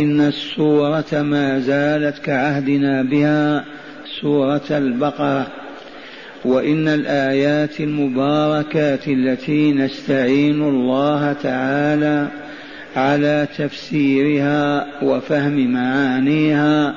إن 0.00 0.20
السورة 0.20 1.22
ما 1.22 1.60
زالت 1.60 2.18
كعهدنا 2.18 3.02
بها 3.02 3.64
سورة 4.20 4.62
البقرة. 4.70 5.46
وإن 6.44 6.88
الآيات 6.88 7.80
المباركات 7.80 9.08
التي 9.08 9.72
نستعين 9.72 10.62
الله 10.62 11.32
تعالى 11.32 12.28
على 12.96 13.48
تفسيرها 13.58 14.86
وفهم 15.02 15.72
معانيها 15.72 16.94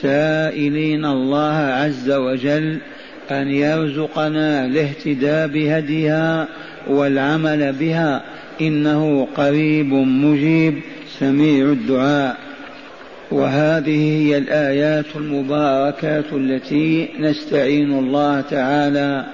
سائلين 0.00 1.04
الله 1.04 1.56
عز 1.56 2.10
وجل 2.10 2.78
أن 3.30 3.48
يرزقنا 3.48 4.64
الاهتداء 4.64 5.48
بهديها 5.48 6.48
والعمل 6.88 7.72
بها 7.72 8.22
إنه 8.60 9.28
قريب 9.36 9.92
مجيب. 9.94 10.74
سميع 11.20 11.64
الدعاء. 11.72 12.36
وهذه 13.30 14.22
هي 14.22 14.38
الآيات 14.38 15.04
المباركات 15.16 16.24
التي 16.32 17.08
نستعين 17.20 17.98
الله 17.98 18.40
تعالى 18.40 19.26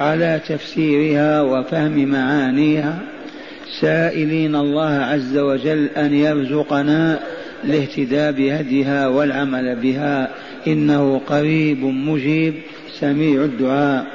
على 0.00 0.40
تفسيرها 0.48 1.42
وفهم 1.42 2.04
معانيها. 2.04 2.98
سائلين 3.80 4.56
الله 4.56 4.90
عز 4.90 5.38
وجل 5.38 5.88
أن 5.96 6.14
يرزقنا 6.14 7.18
الاهتداء 7.64 8.32
بهديها 8.32 9.08
والعمل 9.08 9.76
بها. 9.76 10.30
إنه 10.66 11.20
قريب 11.26 11.84
مجيب. 11.84 12.54
سميع 13.00 13.44
الدعاء. 13.44 14.06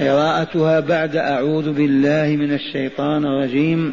قراءتها 0.00 0.80
بعد 0.80 1.16
أعوذ 1.16 1.72
بالله 1.72 2.36
من 2.40 2.52
الشيطان 2.52 3.24
الرجيم. 3.24 3.92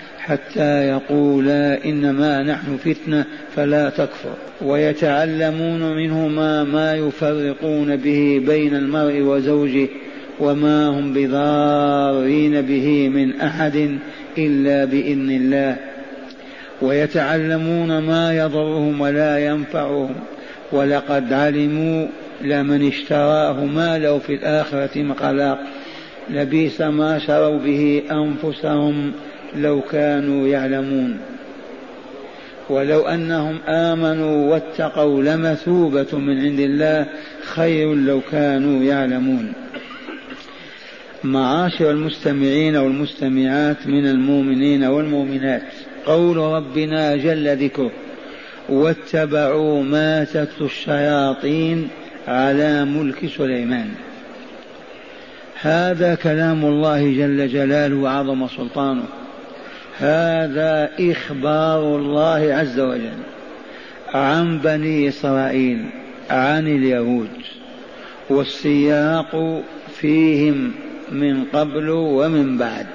حتى 0.25 0.87
يقولا 0.87 1.85
إنما 1.85 2.43
نحن 2.43 2.77
فتنة 2.77 3.25
فلا 3.55 3.89
تكفر. 3.89 4.33
ويتعلمون 4.61 5.95
منهما 5.95 6.63
ما 6.63 6.95
يفرقون 6.95 7.95
به 7.95 8.41
بين 8.47 8.75
المرء 8.75 9.21
وزوجه 9.21 9.87
وما 10.39 10.87
هم 10.87 11.13
بضارين 11.13 12.61
به 12.61 13.09
من 13.09 13.41
أحد 13.41 13.97
إلا 14.37 14.85
بإذن 14.85 15.31
الله. 15.31 15.75
ويتعلمون 16.81 17.97
ما 17.97 18.37
يضرهم 18.37 19.01
ولا 19.01 19.45
ينفعهم. 19.45 20.15
ولقد 20.71 21.33
علموا 21.33 22.07
لمن 22.41 22.87
اشتراه 22.87 23.65
ما 23.65 23.97
له 23.97 24.17
في 24.17 24.33
الآخرة 24.33 25.01
من 25.01 25.13
خلاق 25.13 25.59
لبيس 26.29 26.81
ما 26.81 27.19
شروا 27.19 27.59
به 27.59 28.03
أنفسهم 28.11 29.11
لو 29.55 29.81
كانوا 29.81 30.47
يعلمون. 30.47 31.17
ولو 32.69 33.01
أنهم 33.01 33.57
آمنوا 33.67 34.51
واتقوا 34.51 35.23
لمثوبة 35.23 36.17
من 36.17 36.39
عند 36.39 36.59
الله 36.59 37.05
خير 37.43 37.95
لو 37.95 38.21
كانوا 38.31 38.83
يعلمون. 38.83 39.53
معاشر 41.23 41.91
المستمعين 41.91 42.75
والمستمعات 42.75 43.87
من 43.87 44.07
المؤمنين 44.07 44.83
والمؤمنات 44.83 45.61
قول 46.05 46.37
ربنا 46.37 47.15
جل 47.15 47.57
ذكره 47.57 47.91
واتبعوا 48.69 49.83
ما 49.83 50.23
تتلو 50.23 50.65
الشياطين 50.65 51.87
على 52.27 52.85
ملك 52.85 53.27
سليمان. 53.37 53.89
هذا 55.61 56.15
كلام 56.15 56.65
الله 56.65 56.99
جل 56.99 57.47
جلاله 57.47 57.95
وعظم 57.95 58.47
سلطانه. 58.47 59.03
هذا 59.97 60.89
إخبار 60.99 61.95
الله 61.95 62.53
عز 62.53 62.79
وجل 62.79 63.23
عن 64.13 64.59
بني 64.59 65.07
إسرائيل 65.07 65.85
عن 66.29 66.67
اليهود 66.67 67.29
والسياق 68.29 69.63
فيهم 69.99 70.71
من 71.11 71.43
قبل 71.43 71.89
ومن 71.89 72.57
بعد. 72.57 72.87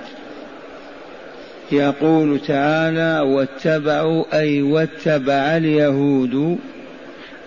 يقول 1.73 2.41
تعالى 2.41 3.21
واتبعوا 3.21 4.25
أي 4.33 4.63
واتبع 4.63 5.57
اليهود 5.57 6.59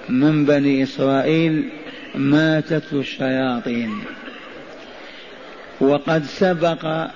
من 0.09 0.45
بني 0.45 0.83
إسرائيل 0.83 1.69
ما 2.15 2.59
تتلو 2.59 2.99
الشياطين 2.99 3.91
وقد 5.81 6.23
سبق 6.23 7.07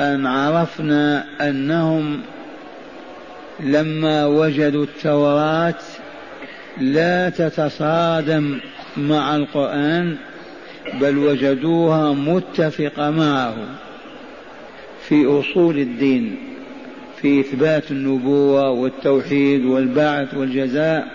أن 0.00 0.26
عرفنا 0.26 1.24
أنهم 1.40 2.20
لما 3.60 4.26
وجدوا 4.26 4.84
التوراة 4.84 5.74
لا 6.80 7.28
تتصادم 7.28 8.58
مع 8.96 9.36
القرآن 9.36 10.16
بل 11.00 11.18
وجدوها 11.18 12.12
متفقة 12.12 13.10
معه 13.10 13.54
في 15.08 15.26
أصول 15.26 15.78
الدين 15.78 16.36
في 17.22 17.40
إثبات 17.40 17.90
النبوة 17.90 18.70
والتوحيد 18.70 19.64
والبعث 19.64 20.34
والجزاء. 20.34 21.06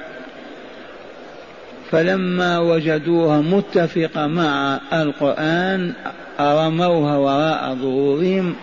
فلما 1.91 2.59
وجدوها 2.59 3.41
متفقة 3.41 4.27
مع 4.27 4.79
القرآن 4.93 5.93
رموها 6.39 7.17
وراء 7.17 7.75
ظهورهم 7.75 8.55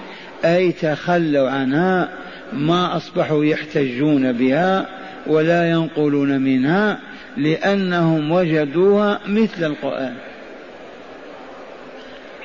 أي 0.44 0.72
تخلوا 0.72 1.50
عنها 1.50 2.08
ما 2.52 2.96
أصبحوا 2.96 3.44
يحتجون 3.44 4.32
بها 4.32 4.86
ولا 5.26 5.70
ينقلون 5.70 6.40
منها 6.40 6.98
لأنهم 7.36 8.32
وجدوها 8.32 9.20
مثل 9.26 9.64
القرآن. 9.64 10.14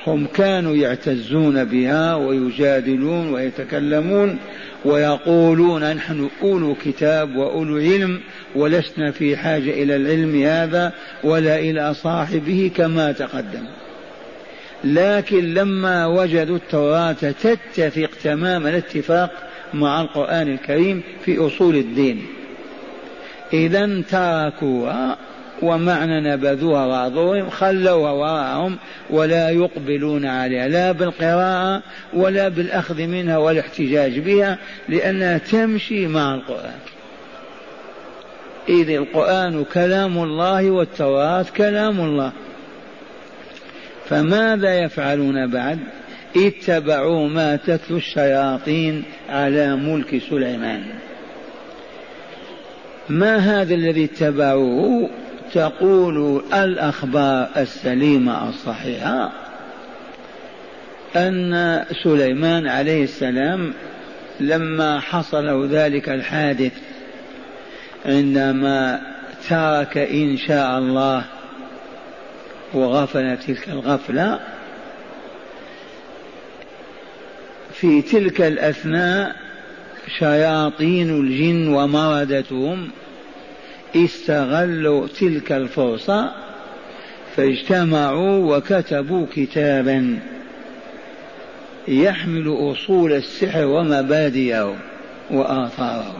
هم 0.06 0.26
كانوا 0.26 0.76
يعتزون 0.76 1.64
بها 1.64 2.14
ويجادلون 2.14 3.32
ويتكلمون 3.32 4.38
ويقولون 4.84 5.92
نحن 5.92 6.28
أولو 6.42 6.74
كتاب 6.74 7.36
وأولو 7.36 7.76
علم 7.76 8.20
ولسنا 8.54 9.10
في 9.10 9.36
حاجة 9.36 9.70
إلى 9.82 9.96
العلم 9.96 10.42
هذا 10.42 10.92
ولا 11.24 11.58
إلى 11.58 11.94
صاحبه 11.94 12.70
كما 12.76 13.12
تقدم. 13.12 13.64
لكن 14.84 15.54
لما 15.54 16.06
وجدوا 16.06 16.56
التوراة 16.56 17.12
تتفق 17.12 18.10
تمام 18.22 18.66
الاتفاق 18.66 19.30
مع 19.74 20.00
القرآن 20.00 20.48
الكريم 20.48 21.02
في 21.24 21.46
أصول 21.46 21.76
الدين. 21.76 22.26
إذا 23.52 24.02
تركوها 24.10 25.16
ومعنى 25.62 26.20
نبذوها 26.20 26.86
وراء 26.86 27.48
خلوها 27.48 28.12
وراءهم 28.12 28.76
ولا 29.10 29.50
يقبلون 29.50 30.26
عليها 30.26 30.68
لا 30.68 30.92
بالقراءة 30.92 31.82
ولا 32.12 32.48
بالأخذ 32.48 33.02
منها 33.02 33.36
والاحتجاج 33.36 34.18
بها 34.18 34.58
لأنها 34.88 35.38
تمشي 35.38 36.06
مع 36.06 36.34
القرآن. 36.34 36.78
إذ 38.68 38.90
القرآن 38.90 39.64
كلام 39.64 40.18
الله 40.18 40.70
والتوراة 40.70 41.46
كلام 41.56 42.00
الله. 42.00 42.32
فماذا 44.08 44.78
يفعلون 44.78 45.46
بعد؟ 45.46 45.78
اتبعوا 46.36 47.28
ما 47.28 47.56
تتلو 47.56 47.96
الشياطين 47.96 49.02
على 49.28 49.76
ملك 49.76 50.22
سليمان. 50.30 50.82
ما 53.08 53.36
هذا 53.36 53.74
الذي 53.74 54.04
اتبعوه؟ 54.04 55.10
تقول 55.54 56.42
الأخبار 56.54 57.48
السليمة 57.56 58.48
الصحيحة 58.48 59.32
أن 61.16 61.84
سليمان 62.02 62.66
عليه 62.66 63.04
السلام 63.04 63.72
لما 64.40 65.00
حصل 65.00 65.68
ذلك 65.68 66.08
الحادث 66.08 66.72
عندما 68.06 69.00
ترك 69.48 69.98
إن 69.98 70.36
شاء 70.36 70.78
الله 70.78 71.24
وغفل 72.74 73.36
تلك 73.36 73.68
الغفلة 73.68 74.40
في 77.72 78.02
تلك 78.02 78.40
الأثناء 78.40 79.36
شياطين 80.18 81.20
الجن 81.20 81.68
ومردتهم 81.68 82.90
استغلوا 83.96 85.06
تلك 85.20 85.52
الفرصة 85.52 86.32
فاجتمعوا 87.36 88.56
وكتبوا 88.56 89.26
كتابا 89.34 90.18
يحمل 91.88 92.56
أصول 92.72 93.12
السحر 93.12 93.64
ومبادئه 93.64 94.76
وآثاره. 95.30 96.16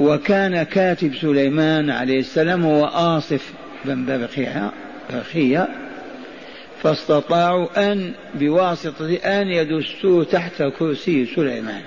وكان 0.00 0.62
كاتب 0.62 1.14
سليمان 1.14 1.90
عليه 1.90 2.18
السلام 2.18 2.64
هو 2.64 2.84
آصف 2.84 3.52
بن 3.84 4.18
برخية 5.10 5.68
فاستطاعوا 6.82 7.92
أن 7.92 8.12
بواسطة 8.34 9.14
أن 9.14 9.48
يدسوا 9.48 10.24
تحت 10.24 10.62
كرسي 10.62 11.26
سليمان. 11.26 11.82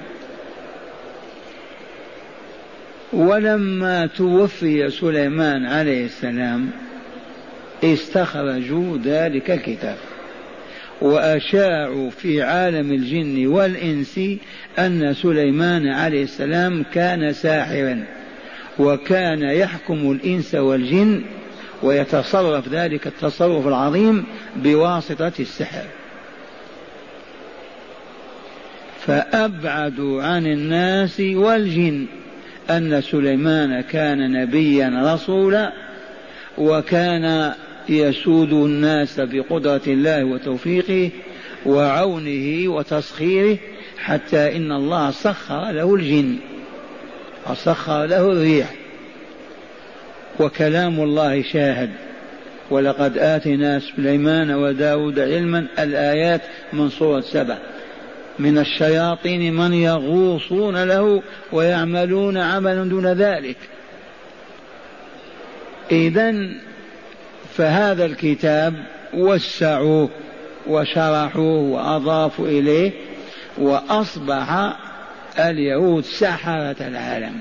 ولما 3.14 4.06
توفي 4.06 4.90
سليمان 4.90 5.66
عليه 5.66 6.06
السلام 6.06 6.70
استخرجوا 7.84 8.98
ذلك 8.98 9.52
الكتاب. 9.52 9.98
وأشاعوا 11.02 12.10
في 12.10 12.42
عالم 12.42 12.92
الجن 12.92 13.48
والإنس 13.48 14.20
أن 14.80 15.14
سليمان 15.14 15.88
عليه 15.88 16.24
السلام 16.24 16.86
كان 16.94 17.34
ساحرا 17.34 18.04
وكان 18.80 19.42
يحكم 19.42 20.12
الإنس 20.12 20.56
والجن 20.56 21.22
ويتصرف 21.86 22.70
ذلك 22.70 23.08
التصرف 23.08 23.68
العظيم 23.68 24.26
بواسطة 24.56 25.32
السحر. 25.40 25.86
فأبعدوا 29.06 30.24
عن 30.24 30.46
الناس 30.48 31.20
والجن 31.20 32.06
أن 32.70 33.02
سليمان 33.02 33.82
كان 33.82 34.32
نبيا 34.32 35.14
رسولا 35.14 35.74
وكان 36.58 37.54
يسود 37.90 38.54
الناس 38.54 39.20
بقدرة 39.20 39.82
الله 39.88 40.24
وتوفيقه 40.24 41.10
وعونه 41.66 42.68
وتسخيره 42.68 43.58
حتى 43.98 44.58
إن 44.58 44.72
الله 44.72 45.12
سخر 45.12 45.72
له 45.72 45.96
الجن 45.96 46.36
وسخر 47.50 48.06
له 48.06 48.32
الريح. 48.32 48.85
وكلام 50.40 51.00
الله 51.00 51.44
شاهد. 51.44 51.90
ولقد 52.72 53.18
آتنا 53.18 53.80
سليمان 53.80 54.52
وداود 54.52 55.20
علما 55.20 55.68
الآيات 55.80 56.42
من 56.74 56.90
سورة 56.90 57.22
سبع. 57.22 57.58
من 58.40 58.58
الشياطين 58.58 59.54
من 59.54 59.74
يغوصون 59.74 60.84
له 60.84 61.22
ويعملون 61.52 62.38
عملا 62.38 62.84
دون 62.84 63.08
ذلك. 63.08 63.58
إذا 65.92 66.34
فهذا 67.58 68.06
الكتاب 68.06 68.74
وسعوه 69.14 70.10
وشرحوه 70.68 71.60
وأضافوا 71.60 72.48
إليه 72.48 72.92
وأصبح 73.58 74.76
اليهود 75.40 76.04
سحرة 76.04 76.76
العالم. 76.82 77.40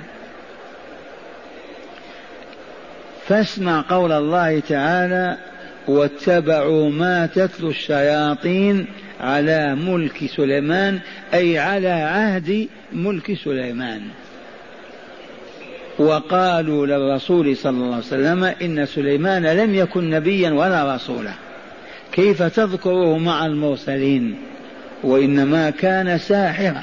فاسمع 3.29 3.85
قول 3.89 4.13
الله 4.13 4.61
تعالى 4.61 5.37
واتبعوا 5.89 6.91
ما 6.91 7.27
تتلو 7.27 7.71
الشياطين 7.71 8.87
على 9.21 9.75
ملك 9.75 10.27
سليمان 10.37 10.99
أي 11.35 11.59
على 11.59 11.89
عهد 11.89 12.69
ملك 12.93 13.35
سليمان. 13.45 14.03
وقالوا 15.99 16.87
للرسول 16.87 17.57
صلى 17.57 17.71
الله 17.71 17.95
عليه 17.95 18.07
وسلم 18.07 18.45
إن 18.45 18.87
سليمان 18.87 19.47
لم 19.47 19.75
يكن 19.75 20.11
نبيا 20.11 20.51
ولا 20.51 20.95
رسولا. 20.95 21.33
كيف 22.13 22.43
تذكره 22.43 23.19
مع 23.19 23.47
المرسلين؟ 23.47 24.35
وإنما 25.03 25.71
كان 25.71 26.19
ساحرا. 26.19 26.83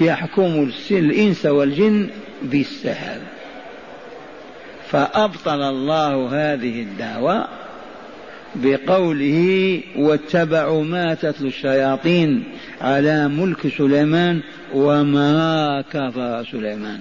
يحكم 0.00 0.70
الإنس 0.90 1.46
والجن 1.46 2.08
بالسحر. 2.42 3.18
فأبطل 4.90 5.62
الله 5.62 6.28
هذه 6.32 6.82
الدعوة 6.82 7.48
بقوله 8.54 9.80
واتبعوا 9.96 10.84
ما 10.84 11.14
تتلو 11.14 11.48
الشياطين 11.48 12.44
على 12.80 13.28
ملك 13.28 13.68
سليمان 13.78 14.40
وما 14.74 15.84
كفر 15.92 16.44
سليمان. 16.52 17.00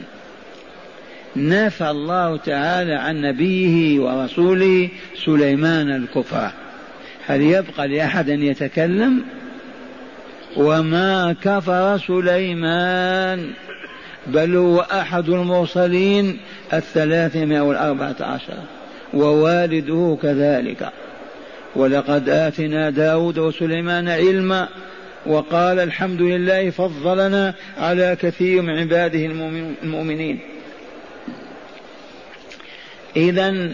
نفى 1.36 1.90
الله 1.90 2.38
تعالى 2.38 2.94
عن 2.94 3.22
نبيه 3.22 4.00
ورسوله 4.00 4.90
سليمان 5.26 5.96
الكفر. 5.96 6.52
هل 7.28 7.42
يبقى 7.42 7.88
لأحد 7.88 8.30
أن 8.30 8.44
يتكلم؟ 8.44 9.24
وما 10.58 11.36
كفر 11.44 11.98
سليمان. 11.98 13.50
بل 14.28 14.56
هو 14.56 14.80
أحد 14.80 15.30
المرسلين 15.30 16.40
الثلاثمائة 16.74 17.62
والأربعة 17.62 18.16
عشر 18.20 18.58
ووالده 19.14 20.18
كذلك. 20.22 20.90
ولقد 21.76 22.30
آتنا 22.30 22.90
داود 22.90 23.38
وسليمان 23.40 24.10
علما 24.10 24.68
وقال 25.26 25.80
الحمد 25.80 26.22
لله 26.22 26.70
فضلنا 26.70 27.54
على 27.78 28.18
كثير 28.22 28.62
من 28.62 28.80
عباده 28.80 29.26
المؤمنين. 29.84 30.40
إذا 33.16 33.72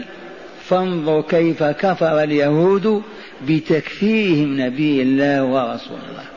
فانظر 0.68 1.20
كيف 1.20 1.62
كفر 1.62 2.22
اليهود 2.22 3.02
بتكفيرهم 3.48 4.60
نبي 4.60 5.02
الله 5.02 5.44
ورسول 5.44 5.98
الله 6.10 6.35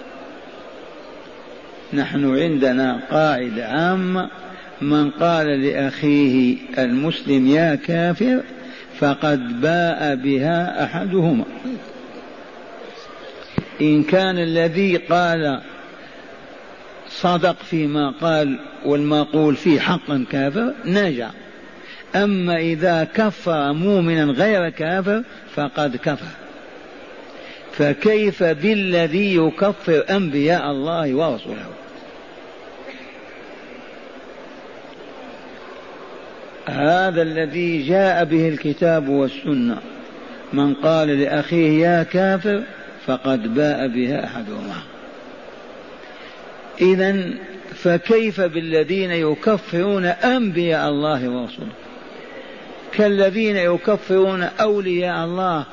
نحن 1.93 2.35
عندنا 2.35 2.99
قاعدة 3.11 3.67
عامة 3.67 4.29
من 4.81 5.11
قال 5.11 5.47
لأخيه 5.47 6.57
المسلم 6.77 7.47
يا 7.47 7.75
كافر 7.75 8.41
فقد 8.99 9.61
باء 9.61 10.15
بها 10.15 10.83
أحدهما. 10.83 11.45
إن 13.81 14.03
كان 14.03 14.37
الذي 14.37 14.97
قال 14.97 15.61
صدق 17.09 17.55
فيما 17.63 18.13
قال 18.21 18.59
والمقول 18.85 19.55
فيه 19.55 19.79
حقا 19.79 20.25
كافر 20.31 20.73
نجا. 20.85 21.31
أما 22.15 22.57
إذا 22.57 23.07
كفر 23.13 23.73
مؤمنا 23.73 24.23
غير 24.23 24.69
كافر 24.69 25.23
فقد 25.55 25.95
كفر. 25.95 26.27
فكيف 27.71 28.43
بالذي 28.43 29.35
يكفر 29.35 30.05
أنبياء 30.09 30.71
الله 30.71 31.13
ورسوله؟ 31.13 31.78
هذا 36.69 37.21
الذي 37.21 37.87
جاء 37.87 38.25
به 38.25 38.49
الكتاب 38.49 39.09
والسنة. 39.09 39.77
من 40.53 40.73
قال 40.73 41.07
لأخيه 41.07 41.87
يا 41.87 42.03
كافر 42.03 42.63
فقد 43.05 43.55
باء 43.55 43.87
بها 43.87 44.25
أحدهما. 44.25 44.75
إذا 46.81 47.15
فكيف 47.75 48.41
بالذين 48.41 49.11
يكفرون 49.11 50.05
أنبياء 50.05 50.89
الله 50.89 51.29
ورسوله 51.29 51.71
كالذين 52.93 53.55
يكفرون 53.55 54.43
أولياء 54.43 55.25
الله 55.25 55.65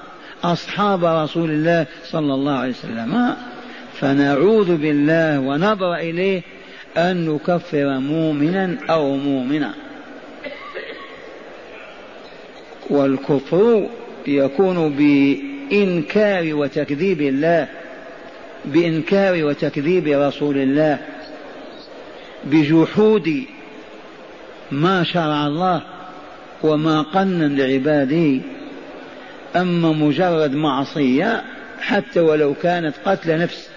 أصحاب 0.44 1.04
رسول 1.04 1.50
الله 1.50 1.86
صلى 2.04 2.34
الله 2.34 2.58
عليه 2.58 2.70
وسلم. 2.70 3.34
فنعوذ 4.00 4.76
بالله 4.76 5.40
ونبرأ 5.40 5.96
إليه 5.96 6.42
أن 6.96 7.28
نكفر 7.28 7.98
مؤمنا 7.98 8.76
أو 8.90 9.16
مؤمنا 9.16 9.74
والكفر 12.90 13.87
يكون 14.26 14.88
بإنكار 14.88 16.55
وتكذيب 16.55 17.21
الله 17.21 17.69
بإنكار 18.64 19.45
وتكذيب 19.45 20.07
رسول 20.07 20.57
الله 20.57 20.99
بجحود 22.45 23.45
ما 24.71 25.05
شرع 25.05 25.47
الله 25.47 25.83
وما 26.62 27.02
قنن 27.02 27.57
لعباده. 27.57 28.40
أما 29.57 29.93
مجرد 29.93 30.55
معصية 30.55 31.43
حتى 31.81 32.21
ولو 32.21 32.55
كانت 32.62 32.95
قتل 33.05 33.38
نفس 33.38 33.69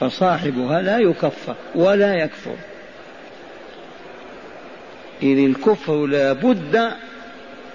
فصاحبها 0.00 0.82
لا 0.82 0.98
يكفر 0.98 1.54
ولا 1.74 2.14
يكفر. 2.14 2.56
إذ 5.22 5.38
الكفر 5.38 6.06
لا 6.06 6.32
بد 6.32 6.92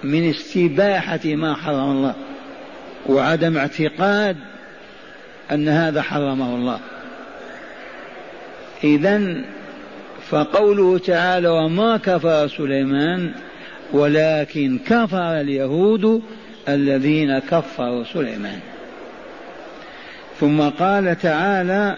من 0.03 0.29
استباحة 0.29 1.19
ما 1.25 1.55
حرم 1.55 1.91
الله 1.91 2.15
وعدم 3.05 3.57
اعتقاد 3.57 4.37
أن 5.51 5.69
هذا 5.69 6.01
حرمه 6.01 6.55
الله. 6.55 6.79
إذا 8.83 9.43
فقوله 10.29 10.97
تعالى 10.97 11.47
وما 11.47 11.97
كفر 11.97 12.47
سليمان 12.47 13.31
ولكن 13.93 14.79
كفر 14.87 15.41
اليهود 15.41 16.21
الذين 16.69 17.39
كفروا 17.39 18.03
سليمان. 18.13 18.59
ثم 20.39 20.61
قال 20.61 21.19
تعالى 21.19 21.97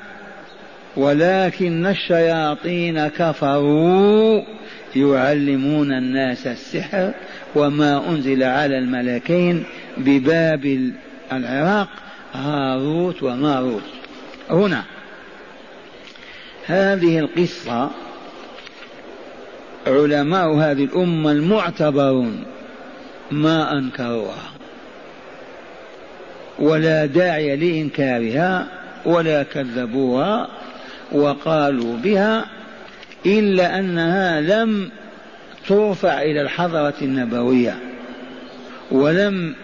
ولكن 0.97 1.85
الشياطين 1.85 3.07
كفروا. 3.07 4.41
يعلمون 4.95 5.91
الناس 5.91 6.47
السحر 6.47 7.11
وما 7.55 8.09
أنزل 8.09 8.43
على 8.43 8.77
الملكين 8.77 9.63
ببابل 9.97 10.91
العراق 11.31 11.89
هاروت 12.33 13.23
وماروت. 13.23 13.83
هنا. 14.49 14.83
هذه 16.65 17.19
القصة 17.19 17.89
علماء 19.87 20.53
هذه 20.53 20.83
الأمة 20.83 21.31
المعتبرون 21.31 22.43
ما 23.31 23.77
أنكروها. 23.77 24.51
ولا 26.59 27.05
داعي 27.05 27.55
لإنكارها 27.55 28.67
ولا 29.05 29.43
كذبوها 29.43 30.47
وقالوا 31.11 31.97
بها 31.97 32.45
إلا 33.25 33.79
أنها 33.79 34.41
لم 34.41 34.89
ترفع 35.67 36.21
إلى 36.21 36.41
الحضرة 36.41 36.93
النبوية 37.01 37.75
ولم 38.91 39.55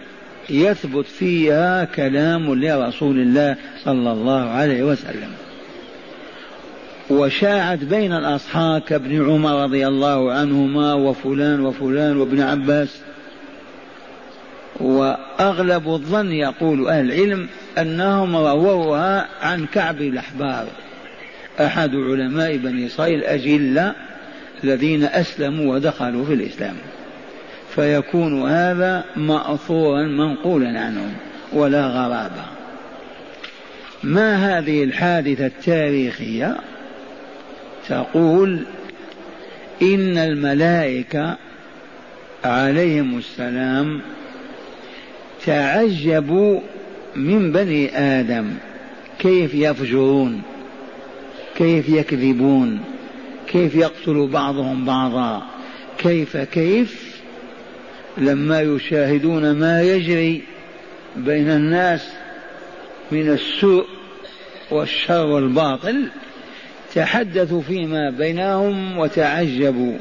يثبت 0.50 1.06
فيها 1.06 1.84
كلام 1.84 2.54
لرسول 2.54 3.18
الله 3.18 3.56
صلى 3.84 4.12
الله 4.12 4.40
عليه 4.40 4.82
وسلم. 4.82 5.30
وشاعت 7.10 7.78
بين 7.78 8.12
الأصحاب 8.12 8.80
كابن 8.80 9.30
عمر 9.30 9.62
رضي 9.62 9.86
الله 9.86 10.32
عنهما 10.32 10.94
وفلان 10.94 11.60
وفلان 11.60 12.16
وابن 12.16 12.40
عباس. 12.40 13.00
وأغلب 14.80 15.88
الظن 15.88 16.32
يقول 16.32 16.88
أهل 16.88 17.12
العلم 17.12 17.48
أنهم 17.78 18.36
رووها 18.36 19.26
عن 19.42 19.66
كعب 19.66 20.00
الأحبار. 20.00 20.66
أحد 21.60 21.94
علماء 21.94 22.56
بني 22.56 22.86
إسرائيل 22.86 23.24
أجلة 23.24 23.94
الذين 24.64 25.04
أسلموا 25.04 25.74
ودخلوا 25.74 26.24
في 26.24 26.32
الإسلام. 26.32 26.76
فيكون 27.74 28.50
هذا 28.50 29.04
مأثورا 29.16 30.02
منقولا 30.02 30.80
عنهم 30.80 31.12
ولا 31.52 31.86
غرابة. 31.86 32.44
ما 34.02 34.58
هذه 34.58 34.84
الحادثة 34.84 35.46
التاريخية؟ 35.46 36.56
تقول 37.88 38.60
إن 39.82 40.18
الملائكة 40.18 41.36
عليهم 42.44 43.18
السلام 43.18 44.00
تعجبوا 45.46 46.60
من 47.16 47.52
بني 47.52 47.98
آدم. 47.98 48.50
كيف 49.18 49.54
يفجرون؟ 49.54 50.42
كيف 51.56 51.88
يكذبون؟ 51.88 52.80
كيف 53.46 53.74
يقتل 53.74 54.26
بعضهم 54.26 54.84
بعضا؟ 54.84 55.42
كيف 55.98 56.36
كيف؟ 56.36 57.20
لما 58.18 58.60
يشاهدون 58.60 59.52
ما 59.52 59.82
يجري 59.82 60.42
بين 61.16 61.50
الناس 61.50 62.08
من 63.12 63.32
السوء 63.32 63.86
والشر 64.70 65.26
والباطل 65.26 66.08
تحدثوا 66.94 67.62
فيما 67.62 68.10
بينهم 68.10 68.98
وتعجبوا. 68.98 69.98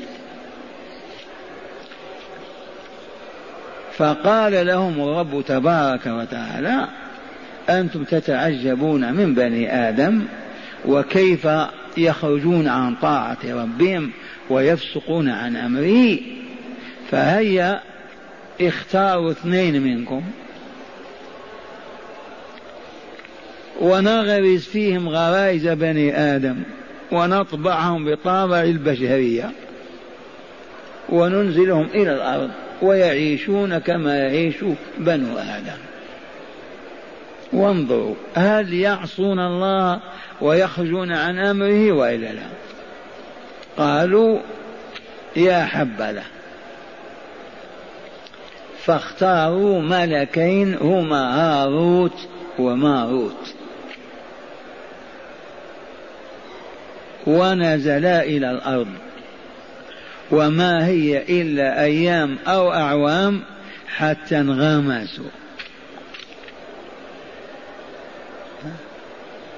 فقال 3.97 4.67
لهم 4.67 5.01
الرب 5.01 5.43
تبارك 5.47 6.07
وتعالى 6.07 6.87
أنتم 7.69 8.03
تتعجبون 8.03 9.13
من 9.13 9.35
بني 9.35 9.89
آدم؟ 9.89 10.25
وكيف 10.87 11.47
يخرجون 11.97 12.67
عن 12.67 12.95
طاعة 12.95 13.37
ربهم 13.45 14.11
ويفسقون 14.49 15.29
عن 15.29 15.55
أمره. 15.55 16.17
فهيا 17.11 17.81
اختاروا 18.61 19.31
اثنين 19.31 19.81
منكم. 19.81 20.21
ونغرز 23.81 24.63
فيهم 24.63 25.09
غرائز 25.09 25.67
بني 25.67 26.17
آدم 26.17 26.55
ونطبعهم 27.11 28.11
بطابع 28.11 28.61
البشرية 28.61 29.51
وننزلهم 31.09 31.85
إلى 31.85 32.13
الأرض 32.13 32.49
ويعيشون 32.81 33.77
كما 33.77 34.17
يعيش 34.17 34.55
بنو 34.97 35.37
آدم. 35.37 35.94
وانظروا 37.53 38.15
هل 38.35 38.73
يعصون 38.73 39.39
الله 39.39 39.99
ويخرجون 40.41 41.11
عن 41.11 41.39
أمره 41.39 41.91
وإلا 41.91 42.33
لا؟ 42.33 42.47
قالوا 43.77 44.39
يا 45.35 45.65
حبذا. 45.65 46.23
فاختاروا 48.83 49.81
ملكين 49.81 50.75
هما 50.75 51.41
هاروت 51.41 52.27
وماروت. 52.59 53.53
ونزلا 57.27 58.23
إلى 58.23 58.51
الأرض. 58.51 58.87
وما 60.31 60.85
هي 60.85 61.41
إلا 61.41 61.83
أيام 61.83 62.37
أو 62.47 62.73
أعوام 62.73 63.41
حتى 63.87 64.39
انغمسوا. 64.39 65.44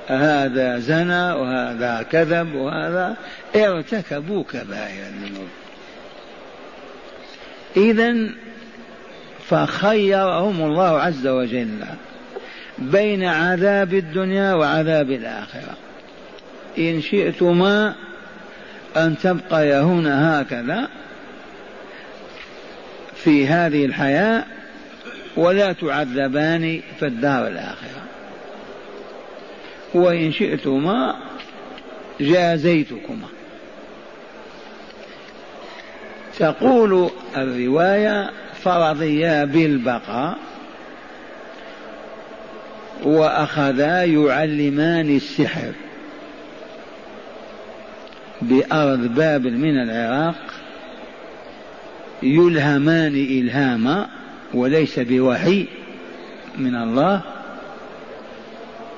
هذا 0.08 0.80
زنى 0.80 1.32
وهذا 1.32 2.06
كذب 2.12 2.56
وهذا 2.56 3.16
ارتكبوا 3.56 4.44
كبائر 4.44 5.04
الذنوب. 5.08 5.48
إذا 7.78 8.30
فخيرهم 9.50 10.62
الله 10.62 11.02
عز 11.02 11.28
وجل 11.28 11.86
بين 12.78 13.24
عذاب 13.24 13.94
الدنيا 13.94 14.54
وعذاب 14.54 15.12
الآخرة. 15.12 15.78
إن 16.78 17.02
شئتما 17.02 17.96
أن 18.98 19.18
تبقيا 19.18 19.82
هنا 19.82 20.42
هكذا 20.42 20.88
في 23.16 23.48
هذه 23.48 23.86
الحياة 23.86 24.44
ولا 25.38 25.74
تعذبان 25.74 26.82
في 27.00 27.06
الدار 27.06 27.48
الآخرة. 27.48 28.08
وإن 29.94 30.32
شئتما 30.32 31.16
جازيتكما. 32.20 33.28
تقول 36.40 37.10
الرواية 37.38 38.32
فرضيا 38.54 39.46
بالبقاء 39.46 40.38
وأخذا 43.04 44.04
يعلمان 44.04 45.16
السحر 45.16 45.72
بأرض 48.42 49.00
بابل 49.00 49.52
من 49.52 49.82
العراق 49.82 50.36
يلهمان 52.24 53.16
إلهاما 53.16 54.08
وليس 54.54 55.00
بوحي 55.00 55.66
من 56.58 56.76
الله 56.76 57.22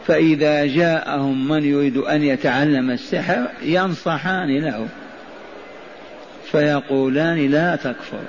فإذا 0.08 0.66
جاءهم 0.66 1.48
من 1.48 1.64
يريد 1.64 1.98
أن 1.98 2.24
يتعلم 2.24 2.92
السحر 2.92 3.48
ينصحان 3.64 4.60
له. 4.60 4.88
فيقولان 6.52 7.52
لا 7.52 7.76
تكفر. 7.76 8.22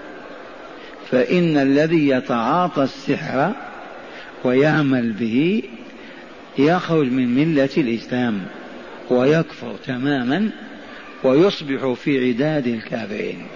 فإن 1.11 1.57
الذي 1.57 2.09
يتعاطى 2.09 2.83
السحر 2.83 3.53
ويعمل 4.45 5.13
به 5.13 5.63
يخرج 6.59 7.07
من 7.07 7.35
ملة 7.35 7.71
الإسلام 7.77 8.41
ويكفر 9.11 9.77
تماما 9.87 10.51
ويصبح 11.25 11.93
في 11.93 12.29
عداد 12.29 12.67
الكافرين. 12.67 13.47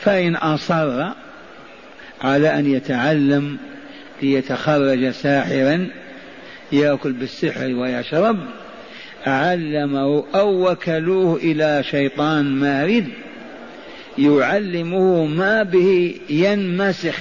فإن 0.00 0.36
أصر 0.36 1.08
على 2.22 2.58
أن 2.58 2.66
يتعلم 2.66 3.58
ليتخرج 4.22 5.10
ساحرا 5.10 5.88
يأكل 6.72 7.12
بالسحر 7.12 7.74
ويشرب 7.74 8.38
علمه 9.26 10.24
أو 10.34 10.70
وكلوه 10.70 11.36
إلى 11.36 11.82
شيطان 11.82 12.44
مارد 12.44 13.08
يعلمه 14.18 15.26
ما 15.26 15.62
به 15.62 16.14
ينمسخ 16.30 17.18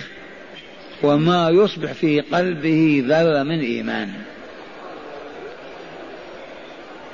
وما 1.04 1.50
يصبح 1.50 1.92
في 1.92 2.20
قلبه 2.20 3.04
ذرة 3.08 3.44
من 3.44 3.60
إيمان. 3.60 4.10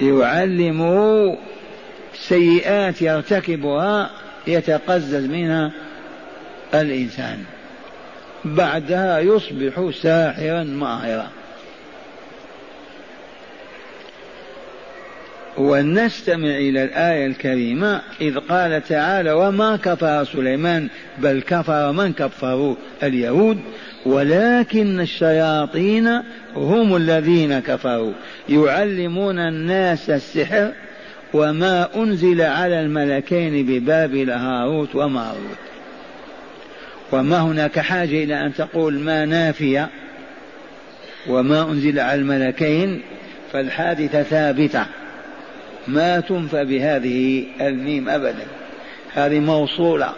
يعلمه 0.01 1.37
سيئات 2.13 3.01
يرتكبها 3.01 4.09
يتقزز 4.47 5.25
منها 5.25 5.71
الإنسان. 6.73 7.43
بعدها 8.45 9.19
يصبح 9.19 9.89
ساحرا 10.01 10.63
ماهرا. 10.63 11.29
ولنستمع 15.57 16.47
إلى 16.47 16.83
الآية 16.83 17.25
الكريمة 17.25 18.01
إذ 18.21 18.37
قال 18.37 18.83
تعالى 18.83 19.31
وما 19.31 19.75
كفر 19.75 20.23
سليمان 20.23 20.87
بل 21.17 21.41
كفر 21.41 21.91
من 21.91 22.13
كفروا 22.13 22.75
اليهود 23.03 23.59
ولكن 24.05 24.99
الشياطين 24.99 26.21
هم 26.55 26.95
الذين 26.95 27.59
كفروا. 27.59 28.13
يعلمون 28.49 29.39
الناس 29.39 30.09
السحر 30.09 30.71
وما 31.33 31.89
أنزل 31.95 32.41
على 32.41 32.81
الملكين 32.81 33.65
ببابل 33.65 34.29
هاروت 34.29 34.95
وماروت. 34.95 35.57
وما 37.11 37.37
هناك 37.41 37.79
حاجة 37.79 38.23
إلى 38.23 38.45
أن 38.45 38.53
تقول 38.53 38.99
ما 38.99 39.25
نافية 39.25 39.89
وما 41.27 41.61
أنزل 41.61 41.99
على 41.99 42.21
الملكين 42.21 43.01
فالحادثة 43.53 44.23
ثابتة. 44.23 44.85
ما 45.87 46.19
تنفى 46.19 46.65
بهذه 46.65 47.45
الميم 47.61 48.09
أبدا. 48.09 48.45
هذه 49.13 49.39
موصولة 49.39 50.13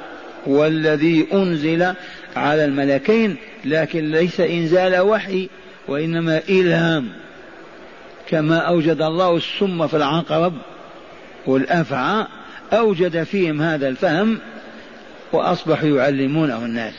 والذي 0.46 1.28
أنزل 1.34 1.94
على 2.36 2.66
الملكين 2.66 3.36
لكن 3.66 4.12
ليس 4.12 4.40
إنزال 4.40 5.00
وحي 5.00 5.50
وإنما 5.88 6.42
إلهام. 6.50 7.10
كما 8.30 8.58
أوجد 8.58 9.02
الله 9.02 9.38
السم 9.38 9.88
في 9.88 9.98
العقرب 9.98 10.54
والأفعى 11.46 12.26
أوجد 12.74 13.24
فيهم 13.24 13.62
هذا 13.62 13.88
الفهم 13.88 14.40
وأصبحوا 15.34 15.90
يعلمونه 15.90 16.66
الناس. 16.66 16.94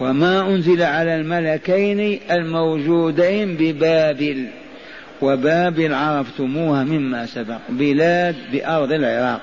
وما 0.00 0.40
أنزل 0.40 0.82
على 0.82 1.16
الملكين 1.16 2.20
الموجودين 2.30 3.56
ببابل. 3.56 4.46
وبابل 5.22 5.94
عرفتموها 5.94 6.84
مما 6.84 7.26
سبق 7.26 7.58
بلاد 7.68 8.36
بأرض 8.52 8.92
العراق 8.92 9.42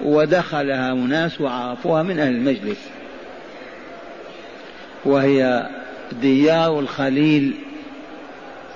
ودخلها 0.00 0.92
أناس 0.92 1.40
وعرفوها 1.40 2.02
من 2.02 2.18
أهل 2.18 2.34
المجلس. 2.34 2.78
وهي 5.04 5.68
ديار 6.22 6.80
الخليل 6.80 7.54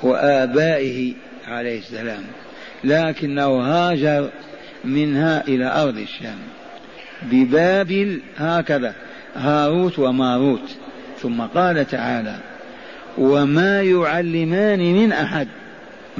وآبائه 0.02 1.12
عليه 1.48 1.78
السلام 1.78 2.22
لكنه 2.84 3.60
هاجر 3.60 4.30
منها 4.84 5.44
إلى 5.48 5.82
أرض 5.82 5.98
الشام. 5.98 6.38
ببابل 7.22 8.20
هكذا 8.36 8.94
هاروت 9.36 9.98
وماروت. 9.98 10.76
ثم 11.22 11.40
قال 11.40 11.86
تعالى 11.86 12.36
وما 13.18 13.82
يعلمان 13.82 14.78
من 14.78 15.12
أحد 15.12 15.48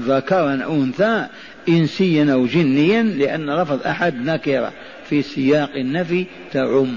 ذكرا 0.01 0.55
أنثى 0.55 1.27
إنسيا 1.69 2.33
أو 2.33 2.47
جنيا 2.47 3.03
لأن 3.03 3.51
لفظ 3.51 3.87
أحد 3.87 4.15
نكرة 4.15 4.73
في 5.09 5.23
سياق 5.23 5.71
النفي 5.77 6.27
تعم. 6.53 6.97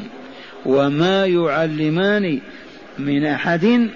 وما 0.66 1.26
يعلمان 1.26 2.40
من 3.00 3.26
أحد 3.26 3.90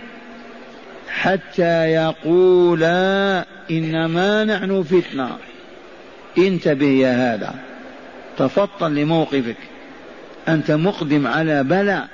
حتى 1.09 1.91
يقولا 1.91 3.45
إنما 3.71 4.43
نحن 4.43 4.83
فتنة. 4.83 5.37
انتبه 6.37 6.85
يا 6.85 7.35
هذا. 7.35 7.55
تفطن 8.37 8.95
لموقفك. 8.95 9.57
أنت 10.47 10.71
مقدم 10.71 11.27
على 11.27 11.63
بلاء 11.63 12.07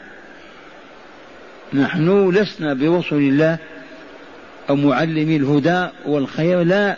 نحن 1.73 2.29
لسنا 2.29 2.73
برسل 2.73 3.15
الله 3.15 3.57
أو 4.69 4.75
معلمي 4.75 5.35
الهدى 5.35 5.87
والخير 6.05 6.63
لا 6.63 6.97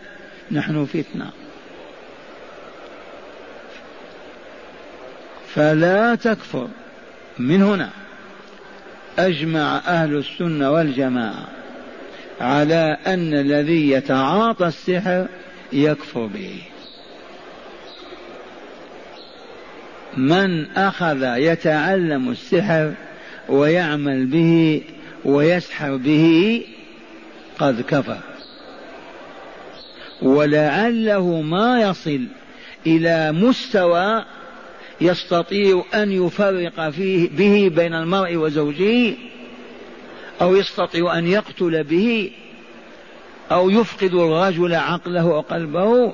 نحن 0.51 0.85
فتنة. 0.85 1.31
فلا 5.47 6.15
تكفر. 6.15 6.67
من 7.39 7.63
هنا 7.63 7.89
أجمع 9.19 9.81
أهل 9.87 10.17
السنة 10.17 10.71
والجماعة 10.71 11.47
على 12.41 12.97
أن 13.07 13.33
الذي 13.33 13.91
يتعاطى 13.91 14.67
السحر 14.67 15.27
يكفر 15.73 16.25
به. 16.25 16.61
من 20.17 20.71
أخذ 20.71 21.37
يتعلم 21.37 22.29
السحر 22.29 22.93
ويعمل 23.49 24.25
به 24.25 24.81
ويسحر 25.25 25.95
به 25.95 26.61
قد 27.59 27.81
كفر 27.81 28.17
ولعله 30.21 31.41
ما 31.41 31.81
يصل 31.81 32.27
إلى 32.87 33.31
مستوى 33.31 34.25
يستطيع 35.01 35.83
أن 35.93 36.11
يفرق 36.11 36.89
فيه 36.89 37.29
به 37.29 37.75
بين 37.75 37.93
المرء 37.93 38.35
وزوجه 38.35 39.13
أو 40.41 40.55
يستطيع 40.55 41.17
أن 41.17 41.27
يقتل 41.27 41.83
به 41.83 42.31
أو 43.51 43.69
يفقد 43.69 44.13
الرجل 44.13 44.75
عقله 44.75 45.25
وقلبه. 45.25 46.13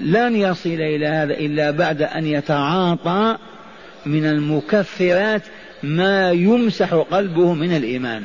لن 0.00 0.36
يصل 0.36 0.70
إلى 0.70 1.06
هذا 1.06 1.34
إلا 1.34 1.70
بعد 1.70 2.02
أن 2.02 2.26
يتعاطى 2.26 3.36
من 4.06 4.26
المكفرات 4.26 5.42
ما 5.82 6.30
يمسح 6.30 6.94
قلبه 6.94 7.54
من 7.54 7.76
الإيمان. 7.76 8.22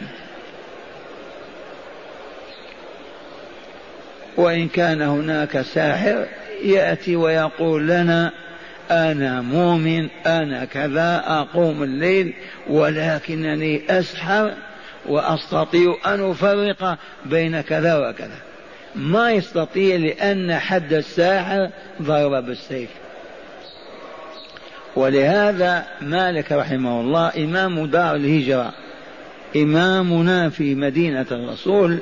وإن 4.38 4.67
كان 4.67 5.02
هناك 5.02 5.62
ساحر 5.62 6.26
يأتي 6.63 7.15
ويقول 7.15 7.88
لنا 7.88 8.32
أنا 8.91 9.41
مؤمن 9.41 10.10
أنا 10.26 10.65
كذا 10.65 11.23
أقوم 11.28 11.84
الليل 11.84 12.34
ولكنني 12.69 13.82
أسحر 13.89 14.54
وأستطيع 15.06 15.95
أن 16.06 16.30
أفرق 16.32 16.97
بين 17.26 17.62
كذا 17.62 18.10
وكذا. 18.10 18.39
ما 18.95 19.32
يستطيع 19.32 19.95
لأن 19.95 20.56
حد 20.56 20.93
الساحر 20.93 21.69
ضرب 22.02 22.45
بالسيف. 22.45 22.89
ولهذا 24.95 25.86
مالك 26.02 26.52
رحمه 26.52 27.02
الله 27.02 27.32
إمام 27.38 27.86
دار 27.86 28.15
الهجرة 28.15 28.73
إمامنا 29.56 30.50
في 30.50 30.76
مدينة 30.76 31.26
الرسول 31.32 32.00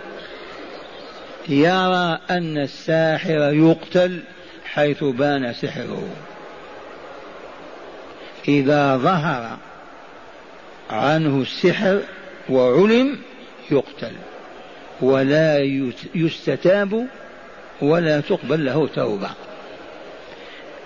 يرى 1.49 2.19
أن 2.29 2.57
الساحر 2.57 3.53
يقتل 3.53 4.19
حيث 4.65 5.03
بان 5.03 5.53
سحره. 5.53 6.07
إذا 8.47 8.97
ظهر 8.97 9.57
عنه 10.89 11.41
السحر 11.41 12.01
وعلم 12.49 13.19
يقتل 13.71 14.11
ولا 15.01 15.59
يستتاب 16.15 17.07
ولا 17.81 18.21
تقبل 18.21 18.65
له 18.65 18.87
توبة. 18.87 19.29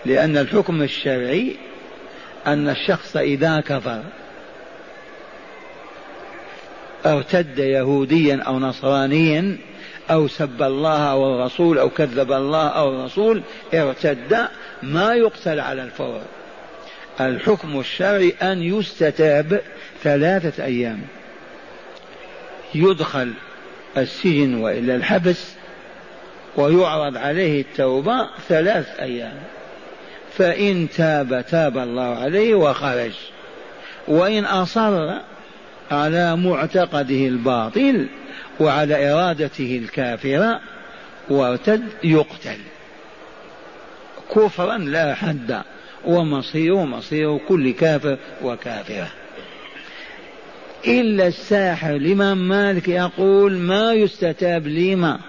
لأن 0.05 0.37
الحكم 0.37 0.81
الشرعي 0.81 1.55
أن 2.47 2.69
الشخص 2.69 3.17
إذا 3.17 3.59
كفر 3.59 4.03
أرتد 7.05 7.59
يهوديا 7.59 8.43
أو 8.47 8.59
نصرانيا 8.59 9.57
أو 10.11 10.27
سب 10.27 10.63
الله 10.63 11.11
أو 11.11 11.35
الرسول 11.35 11.77
أو 11.77 11.89
كذب 11.89 12.31
الله 12.31 12.67
أو 12.67 12.89
الرسول 12.89 13.41
ارتد 13.73 14.47
ما 14.83 15.13
يقتل 15.13 15.59
على 15.59 15.83
الفور. 15.83 16.21
الحكم 17.21 17.79
الشرعي 17.79 18.33
أن 18.41 18.61
يستتاب 18.61 19.61
ثلاثة 20.03 20.65
أيام. 20.65 21.01
يدخل 22.75 23.33
السجن 23.97 24.55
وإلا 24.55 24.95
الحبس 24.95 25.53
ويعرض 26.55 27.17
عليه 27.17 27.61
التوبة 27.61 28.29
ثلاث 28.49 28.99
أيام. 28.99 29.39
فإن 30.37 30.87
تاب 30.95 31.45
تاب 31.49 31.77
الله 31.77 32.15
عليه 32.15 32.55
وخرج. 32.55 33.11
وإن 34.07 34.45
أصر 34.45 35.19
على 35.91 36.35
معتقده 36.35 37.27
الباطل 37.27 38.07
وعلى 38.59 39.13
إرادته 39.13 39.81
الكافرة 39.83 40.59
وارتد 41.29 41.83
يقتل. 42.03 42.57
كفرا 44.35 44.77
لا 44.77 45.15
حد 45.15 45.61
ومصيره 46.05 46.85
مصير 46.85 47.37
كل 47.37 47.71
كافر 47.73 48.17
وكافرة. 48.43 49.07
إلا 50.87 51.27
الساحر 51.27 51.95
الإمام 51.95 52.47
مالك 52.47 52.87
يقول 52.87 53.53
ما 53.53 53.93
يستتاب 53.93 54.67
لما؟ 54.67 55.19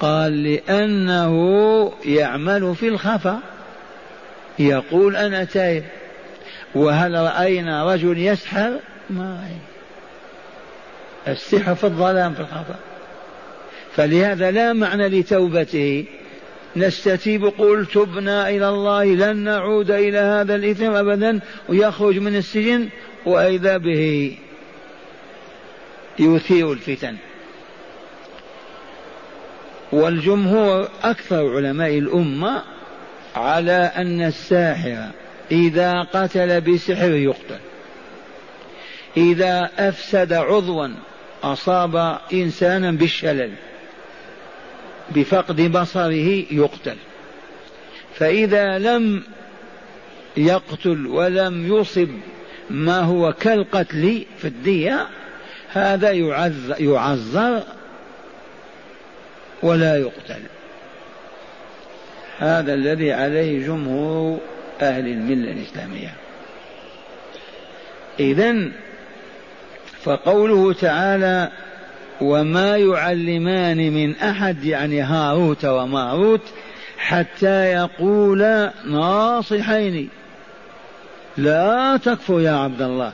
قال 0.00 0.42
لأنه 0.42 1.92
يعمل 2.04 2.74
في 2.74 2.88
الخفا. 2.88 3.38
يقول 4.58 5.16
أنا 5.16 5.44
تائب 5.44 5.84
وهل 6.74 7.14
رأينا 7.14 7.92
رجل 7.92 8.18
يسحر 8.18 8.72
ما 9.10 9.40
رأينا 9.42 9.74
السحر 11.28 11.74
في 11.74 11.84
الظلام 11.84 12.34
في 12.34 12.40
الخفاء 12.40 12.78
فلهذا 13.96 14.50
لا 14.50 14.72
معنى 14.72 15.08
لتوبته. 15.08 16.04
نستتيب 16.76 17.44
قل 17.44 17.86
تبنا 17.86 18.48
إلى 18.48 18.68
الله 18.68 19.04
لن 19.04 19.36
نعود 19.36 19.90
إلى 19.90 20.18
هذا 20.18 20.54
الإثم 20.54 20.90
أبدا 20.90 21.40
ويخرج 21.68 22.18
من 22.18 22.36
السجن 22.36 22.88
وإذا 23.26 23.76
به. 23.76 24.36
يثير 26.18 26.72
الفتن. 26.72 27.16
والجمهور 29.92 30.88
أكثر 31.02 31.56
علماء 31.56 31.98
الأمة 31.98 32.62
على 33.36 33.92
أن 33.96 34.22
الساحر 34.22 35.10
إذا 35.50 36.02
قتل 36.02 36.60
بسحر 36.60 37.10
يقتل. 37.10 37.58
إذا 39.16 39.70
أفسد 39.78 40.32
عضوا 40.32 40.88
أصاب 41.42 42.18
إنسانا 42.32 42.90
بالشلل 42.90 43.52
بفقد 45.10 45.60
بصره 45.60 46.44
يقتل. 46.50 46.96
فإذا 48.14 48.78
لم 48.78 49.22
يقتل 50.36 51.06
ولم 51.06 51.74
يصب 51.74 52.08
ما 52.70 53.00
هو 53.00 53.32
كالقتل 53.32 54.24
في 54.38 54.48
الدية 54.48 55.06
هذا 55.72 56.10
يعذر 56.78 57.62
ولا 59.62 59.96
يقتل. 59.96 60.42
هذا 62.38 62.74
الذي 62.74 63.12
عليه 63.12 63.66
جمهور 63.66 64.40
أهل 64.80 65.06
الملة 65.06 65.52
الإسلامية. 65.52 66.14
إذا 68.20 68.70
فقوله 70.04 70.72
تعالى 70.72 71.50
وما 72.20 72.76
يعلمان 72.76 73.76
من 73.92 74.16
أحد 74.16 74.64
يعني 74.64 75.00
هاروت 75.00 75.64
وماروت 75.64 76.42
حتى 76.98 77.64
يقولا 77.72 78.72
ناصحين. 78.86 80.08
لا 81.36 81.96
تكفر 81.96 82.40
يا 82.40 82.50
عبد 82.50 82.82
الله. 82.82 83.12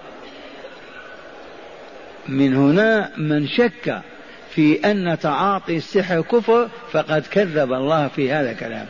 من 2.29 2.55
هنا 2.55 3.11
من 3.17 3.49
شك 3.49 4.01
في 4.51 4.91
أن 4.91 5.19
تعاطي 5.23 5.77
السحر 5.77 6.21
كفر 6.21 6.69
فقد 6.93 7.25
كذب 7.31 7.73
الله 7.73 8.09
في 8.09 8.33
هذا 8.33 8.51
الكلام. 8.51 8.87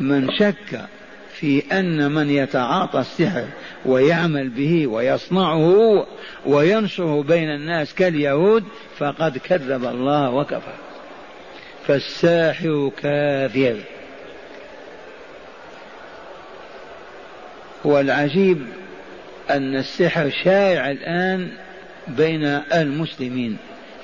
من 0.00 0.30
شك 0.38 0.80
في 1.40 1.62
أن 1.72 2.12
من 2.12 2.30
يتعاطى 2.30 3.00
السحر 3.00 3.44
ويعمل 3.86 4.48
به 4.48 4.86
ويصنعه 4.86 6.06
وينشره 6.46 7.22
بين 7.22 7.50
الناس 7.50 7.94
كاليهود 7.94 8.64
فقد 8.98 9.38
كذب 9.38 9.84
الله 9.84 10.30
وكفر. 10.30 10.72
فالساحر 11.86 12.90
كافر. 13.02 13.76
والعجيب 17.84 18.66
أن 19.50 19.76
السحر 19.76 20.30
شائع 20.44 20.90
الآن 20.90 21.48
بين 22.08 22.44
المسلمين 22.74 23.56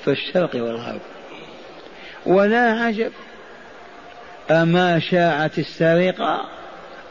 في 0.05 0.11
الشرق 0.11 0.55
والغرب. 0.55 1.01
ولا 2.25 2.71
عجب 2.71 3.11
أما 4.51 4.99
شاعت 4.99 5.59
السرقة 5.59 6.54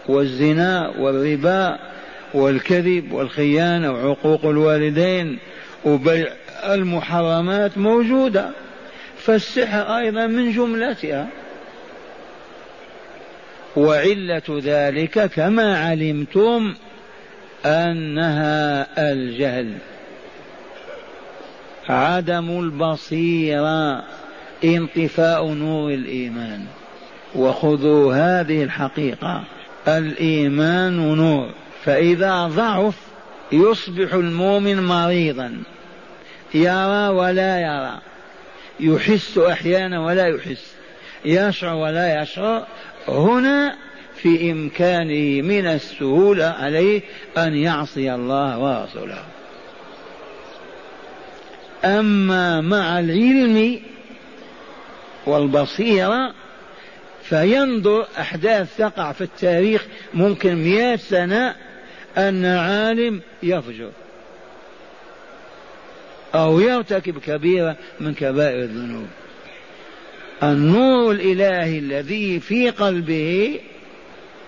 والزنا 0.08 0.92
والربا 0.98 1.78
والكذب 2.34 3.12
والخيانة 3.12 3.92
وعقوق 3.92 4.44
الوالدين 4.44 5.38
وبيع 5.84 6.32
المحرمات 6.64 7.78
موجودة 7.78 8.50
فالسحر 9.18 9.98
أيضا 9.98 10.26
من 10.26 10.52
جملتها. 10.52 11.26
وعلة 13.76 14.42
ذلك 14.48 15.30
كما 15.30 15.78
علمتم 15.78 16.74
أنها 17.66 18.86
الجهل. 19.12 19.72
عدم 21.88 22.60
البصيرة 22.60 24.04
انطفاء 24.64 25.46
نور 25.46 25.90
الإيمان. 25.90 26.64
وخذوا 27.34 28.14
هذه 28.14 28.62
الحقيقة. 28.62 29.44
الإيمان 29.88 31.16
نور. 31.16 31.50
فإذا 31.84 32.46
ضعف 32.46 32.94
يصبح 33.52 34.14
المؤمن 34.14 34.86
مريضا. 34.86 35.62
يرى 36.54 37.08
ولا 37.08 37.60
يرى. 37.60 37.98
يحس 38.80 39.38
أحيانا 39.38 40.04
ولا 40.04 40.26
يحس. 40.26 40.74
يشعر 41.24 41.74
ولا 41.74 42.22
يشعر. 42.22 42.66
هنا 43.08 43.76
في 44.16 44.52
إمكانه 44.52 45.42
من 45.42 45.66
السهولة 45.66 46.44
عليه 46.44 47.02
أن 47.38 47.54
يعصي 47.54 48.14
الله 48.14 48.58
ورسوله. 48.58 49.24
أما 51.84 52.60
مع 52.60 52.98
العلم 52.98 53.80
والبصيرة 55.26 56.34
فينظر 57.24 58.06
أحداث 58.18 58.76
تقع 58.76 59.12
في 59.12 59.20
التاريخ 59.20 59.86
ممكن 60.14 60.54
مئة 60.54 60.96
سنة 60.96 61.54
أن 62.18 62.44
عالم 62.44 63.20
يفجر 63.42 63.90
أو 66.34 66.60
يرتكب 66.60 67.18
كبيرة 67.18 67.76
من 68.00 68.14
كبائر 68.14 68.58
الذنوب. 68.58 69.06
النور 70.42 71.12
الإلهي 71.12 71.78
الذي 71.78 72.40
في 72.40 72.70
قلبه 72.70 73.60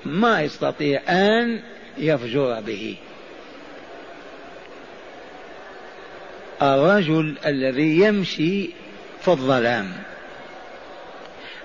ما 0.05 0.43
يستطيع 0.43 1.01
أن 1.09 1.61
يفجر 1.99 2.61
به. 2.61 2.97
الرجل 6.63 7.35
الذي 7.47 7.99
يمشي 8.01 8.71
في 9.21 9.29
الظلام. 9.29 9.93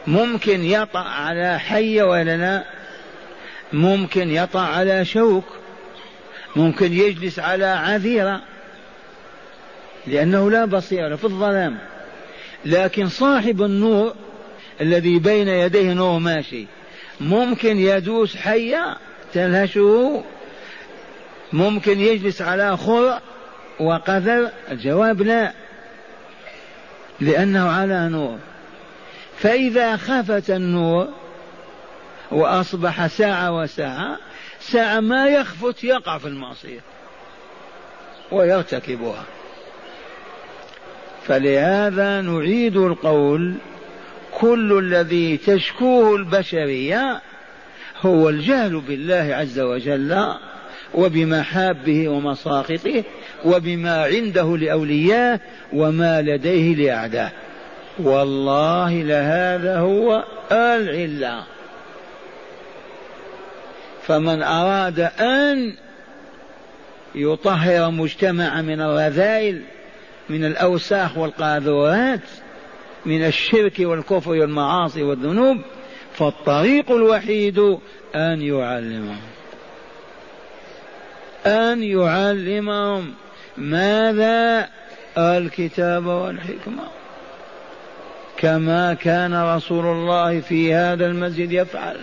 ممكن 0.08 0.64
يطأ 0.64 1.00
على 1.00 1.60
حية 1.60 2.04
ولا 2.04 2.38
لا 2.38 2.64
ممكن 3.74 4.32
يطأ 4.32 4.62
على 4.62 5.06
شوك 5.06 5.46
ممكن 6.56 6.94
يجلس 6.94 7.40
على 7.40 7.66
عذيرة 7.66 8.42
لأنه 10.08 10.52
لا 10.52 10.66
بصيرة 10.66 11.16
في 11.16 11.24
الظلام. 11.24 11.78
لكن 12.66 13.10
صاحب 13.10 13.62
النور 13.62 14.16
الذي 14.82 15.20
بين 15.20 15.48
يديه 15.48 15.94
نور 15.94 16.20
ماشي 16.20 16.66
ممكن 17.22 17.80
يدوس 17.80 18.36
حية 18.36 18.98
تلهشه 19.34 20.24
ممكن 21.54 22.00
يجلس 22.00 22.42
على 22.42 22.78
خرع 22.78 23.22
وقذر 23.80 24.50
الجواب 24.72 25.22
لا 25.22 25.52
لأنه 27.20 27.70
على 27.70 28.10
نور. 28.10 28.40
فإذا 29.42 29.98
خفت 29.98 30.50
النور 30.50 31.08
وأصبح 32.32 33.08
ساعة 33.08 33.58
وساعة 33.58 34.18
ساعة 34.60 35.00
ما 35.00 35.28
يخفت 35.28 35.84
يقع 35.84 36.18
في 36.18 36.28
المعصية 36.28 36.80
ويرتكبها. 38.32 39.24
فلهذا 41.24 42.22
نعيد 42.22 42.78
القول 42.78 43.54
كل 44.40 44.78
الذي 44.80 45.38
تشكوه 45.38 46.16
البشرية 46.16 47.22
هو 48.02 48.30
الجهل 48.30 48.82
بالله 48.82 49.36
عز 49.36 49.60
وجل 49.60 50.26
وبمحابه 50.94 52.10
ومساقطه 52.10 53.04
وبما 53.46 54.04
عنده 54.04 54.58
لأولياء 54.58 55.42
وما 55.74 56.22
لديه 56.22 56.76
لأعداه 56.76 57.32
والله 58.00 59.04
لهذا 59.04 59.80
هو 59.80 60.24
العلة 60.52 61.44
فمن 64.04 64.44
أراد 64.44 65.00
أن 65.20 65.76
يطهر 67.16 67.92
مجتمع 67.92 68.62
من 68.62 68.82
الرذائل 68.82 69.62
من 70.30 70.46
الأوساخ 70.46 71.18
والقاذورات 71.18 72.22
من 73.06 73.26
الشرك 73.26 73.80
والكفر 73.80 74.30
والمعاصي 74.30 75.04
والذنوب 75.04 75.58
فالطريق 76.14 76.92
الوحيد 76.92 77.60
أن 78.16 78.42
يعلمهم. 78.42 79.22
أن 81.46 81.84
يعلمهم 81.84 83.14
ماذا؟ 83.58 84.70
الكتاب 85.18 86.06
والحكمة. 86.06 86.84
كما 88.42 88.94
كان 88.94 89.44
رسول 89.56 89.86
الله 89.86 90.40
في 90.40 90.74
هذا 90.74 91.06
المسجد 91.06 91.52
يفعل. 91.52 91.98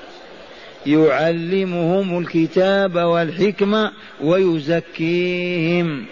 يعلمهم 0.87 2.19
الكتاب 2.19 2.95
والحكمة 2.95 3.93
ويزكيهم. 4.21 6.07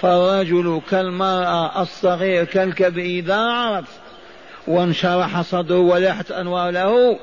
فالرجل 0.00 0.80
كالمرأة 0.90 1.82
الصغير 1.82 2.44
كالكبير 2.44 3.04
إذا 3.04 3.36
عرف 3.36 3.88
وانشرح 4.66 5.40
صدره 5.40 5.78
ولاحت 5.78 6.30
أنوار 6.30 6.70
له 6.70 7.18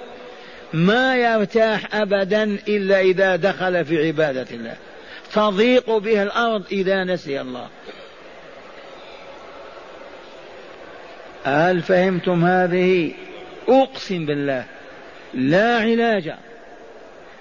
ما 0.74 1.16
يرتاح 1.16 1.96
أبدا 1.96 2.44
إلا 2.68 3.02
إذا 3.02 3.36
دخل 3.36 3.86
في 3.86 4.08
عبادة 4.08 4.48
الله. 4.52 4.76
تضيق 5.34 5.98
به 5.98 6.24
الأرض 6.24 6.64
إذا 6.72 7.04
نسي 7.04 7.42
الله. 7.42 7.68
هل 11.44 11.82
فهمتم 11.82 12.46
هذه؟ 12.46 13.12
أقسم 13.68 14.26
بالله 14.26 14.66
لا 15.34 15.78
علاج 15.78 16.34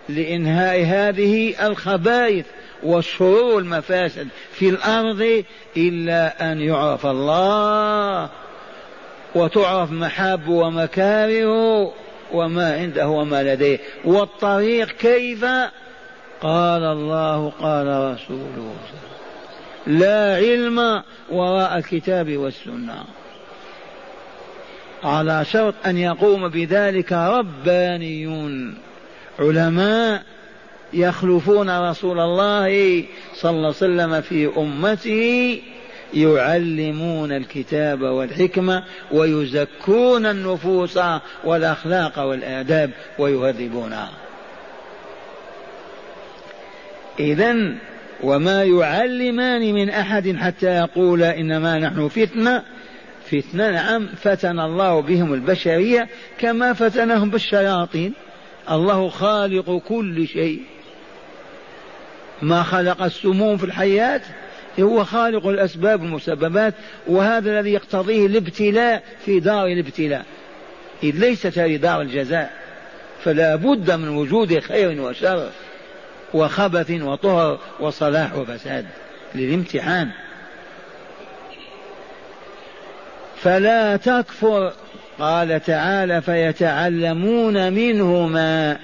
لإنهاء 0.08 0.84
هذه 0.84 1.66
الخبائث 1.66 2.46
والشرور 2.82 3.54
والمفاسد 3.54 4.28
في 4.52 4.68
الأرض 4.68 5.44
إلا 5.76 6.52
أن 6.52 6.60
يعرف 6.60 7.06
الله 7.06 8.28
وتعرف 9.34 9.92
محاب 9.92 10.48
ومكاره 10.48 11.92
وما 12.32 12.74
عنده 12.74 13.08
وما 13.08 13.42
لديه. 13.42 13.78
والطريق 14.04 14.90
كيف؟ 14.90 15.44
قال 16.40 16.82
الله 16.82 17.52
قال 17.60 18.14
رسوله. 18.14 18.74
لا 19.86 20.36
علم 20.36 21.02
وراء 21.30 21.78
الكتاب 21.78 22.36
والسنة. 22.36 23.04
على 25.04 25.44
شرط 25.44 25.74
أن 25.86 25.98
يقوم 25.98 26.48
بذلك 26.48 27.12
ربانيون. 27.12 28.74
علماء 29.38 30.22
يخلفون 30.92 31.90
رسول 31.90 32.20
الله 32.20 33.04
صلى 33.34 33.50
الله 33.50 33.66
عليه 33.66 33.68
وسلم 33.68 34.20
في 34.20 34.50
أمته 34.56 35.60
يعلمون 36.14 37.32
الكتاب 37.32 38.02
والحكمة 38.02 38.84
ويزكون 39.12 40.26
النفوس 40.26 40.98
والأخلاق 41.44 42.18
والآداب 42.18 42.90
ويهذبونها 43.18 44.10
اذا 47.20 47.74
وما 48.22 48.64
يعلمان 48.64 49.74
من 49.74 49.90
أحد 49.90 50.36
حتى 50.36 50.66
يقول 50.66 51.22
إنما 51.22 51.78
نحن 51.78 52.08
فتنة 52.08 52.62
فتنه 53.30 53.70
نعم 53.70 54.06
فتن 54.06 54.60
الله 54.60 55.02
بهم 55.02 55.34
البشرية 55.34 56.08
كما 56.38 56.72
فتنهم 56.72 57.30
بالشياطين. 57.30 58.12
الله 58.70 59.08
خالق 59.08 59.82
كل 59.88 60.26
شيء. 60.28 60.62
ما 62.42 62.62
خلق 62.62 63.02
السموم 63.02 63.56
في 63.56 63.64
الحياة 63.64 64.20
هو 64.80 65.04
خالق 65.04 65.46
الأسباب 65.46 66.02
والمسببات 66.02 66.74
وهذا 67.06 67.50
الذي 67.50 67.72
يقتضيه 67.72 68.26
الابتلاء 68.26 69.02
في 69.24 69.40
دار 69.40 69.66
الابتلاء. 69.66 70.24
إذ 71.02 71.16
ليست 71.16 71.58
هذه 71.58 71.76
دار 71.76 72.00
الجزاء 72.00 72.52
فلا 73.24 73.56
بد 73.56 73.90
من 73.90 74.08
وجود 74.08 74.58
خير 74.58 75.00
وشر 75.00 75.50
وخبث 76.34 76.90
وطهر 76.90 77.58
وصلاح 77.80 78.36
وفساد 78.36 78.86
للامتحان. 79.34 80.10
فلا 83.42 83.96
تكفر. 83.96 84.72
قال 85.18 85.60
تعالى 85.64 86.22
فيتعلمون 86.22 87.72
منهما. 87.72 88.78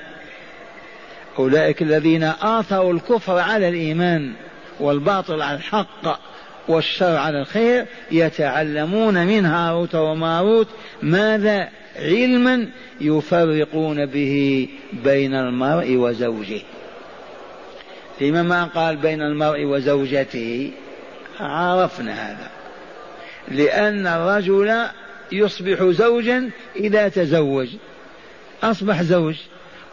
أولئك 1.38 1.82
الذين 1.82 2.24
آثروا 2.42 2.92
الكفر 2.92 3.38
على 3.38 3.68
الإيمان 3.68 4.32
والباطل 4.80 5.42
على 5.42 5.56
الحق 5.56 6.20
والشر 6.68 7.16
على 7.16 7.40
الخير 7.40 7.86
يتعلمون 8.10 9.26
من 9.26 9.46
هاروت 9.46 9.94
وماروت 9.94 10.68
ماذا 11.02 11.68
علما 11.98 12.68
يفرقون 13.00 14.06
به 14.06 14.68
بين 14.92 15.34
المرء 15.34 15.96
وزوجه. 15.96 16.60
لما 18.20 18.42
ما 18.42 18.64
قال 18.64 18.96
بين 18.96 19.22
المرء 19.22 19.64
وزوجته؟ 19.64 20.70
عرفنا 21.40 22.12
هذا. 22.12 22.55
لأن 23.48 24.06
الرجل 24.06 24.86
يصبح 25.32 25.82
زوجا 25.82 26.50
إذا 26.76 27.08
تزوج. 27.08 27.68
أصبح 28.62 29.02
زوج 29.02 29.34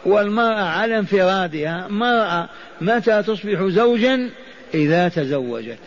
والمرأة 0.06 0.64
على 0.64 0.98
انفرادها 0.98 1.86
مرأة 1.88 2.48
متى 2.80 3.22
تصبح 3.22 3.62
زوجا؟ 3.62 4.30
إذا 4.74 5.08
تزوجت. 5.08 5.78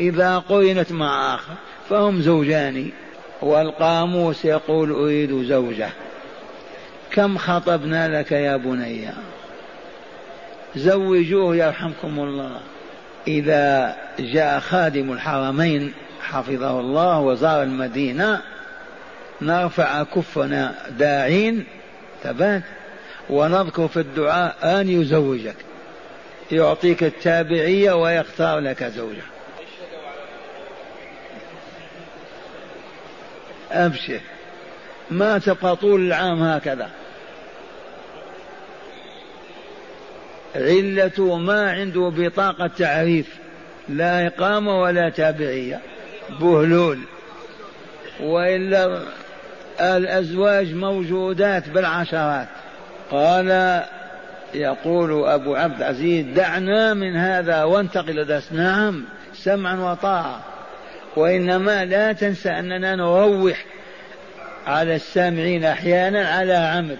إذا 0.00 0.38
قرنت 0.38 0.92
مع 0.92 1.34
آخر 1.34 1.54
فهم 1.90 2.20
زوجان. 2.20 2.90
والقاموس 3.42 4.44
يقول 4.44 4.90
أريد 4.90 5.42
زوجة. 5.42 5.88
كم 7.10 7.38
خطبنا 7.38 8.20
لك 8.20 8.32
يا 8.32 8.56
بني؟ 8.56 9.08
زوجوه 10.76 11.56
يرحمكم 11.56 12.20
الله. 12.20 12.60
إذا 13.28 13.96
جاء 14.18 14.60
خادم 14.60 15.12
الحرمين 15.12 15.92
حفظه 16.24 16.80
الله 16.80 17.20
وزار 17.20 17.62
المدينة 17.62 18.40
نرفع 19.42 20.02
كفنا 20.02 20.74
داعين 20.98 21.64
ثبات 22.22 22.62
ونذكر 23.30 23.88
في 23.88 24.00
الدعاء 24.00 24.80
أن 24.80 24.88
يزوجك. 24.88 25.56
يعطيك 26.52 27.02
التابعية 27.02 27.92
ويختار 27.92 28.58
لك 28.58 28.84
زوجة. 28.84 29.22
أبشر 33.72 34.20
ما 35.10 35.38
تبقى 35.38 35.76
طول 35.76 36.06
العام 36.06 36.42
هكذا. 36.42 36.90
علته 40.54 41.36
ما 41.36 41.70
عنده 41.70 42.12
بطاقة 42.16 42.66
تعريف 42.66 43.26
لا 43.88 44.26
إقامة 44.26 44.80
ولا 44.80 45.08
تابعية. 45.08 45.80
بهلول. 46.40 46.98
وإلا 48.20 49.00
الأزواج 49.80 50.74
موجودات 50.74 51.68
بالعشرات. 51.68 52.48
قال 53.10 53.80
يقول 54.54 55.28
أبو 55.28 55.54
عبد 55.54 55.76
العزيز 55.76 56.26
دعنا 56.26 56.94
من 56.94 57.16
هذا 57.16 57.62
وانتقل 57.62 58.20
إلى 58.20 58.42
نعم 58.50 59.04
سمعا 59.34 59.92
وطاعة. 59.92 60.40
وإنما 61.16 61.84
لا 61.84 62.12
تنسى 62.12 62.48
أننا 62.48 62.96
نروح 62.96 63.64
على 64.66 64.94
السامعين 64.94 65.64
أحيانا 65.64 66.28
على 66.28 66.54
عمد. 66.54 66.98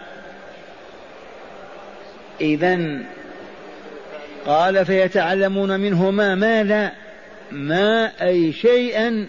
إذا 2.40 2.78
قال 4.46 4.86
فيتعلمون 4.86 5.80
منهما 5.80 6.34
ماذا؟ 6.34 6.92
ما 7.52 8.10
أي 8.22 8.52
شيئا 8.52 9.26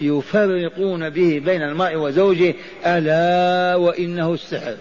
يفرقون 0.00 1.10
به 1.10 1.42
بين 1.44 1.62
المرء 1.62 1.96
وزوجه 1.96 2.54
ألا 2.86 3.74
وإنه 3.76 4.34
السحر. 4.34 4.74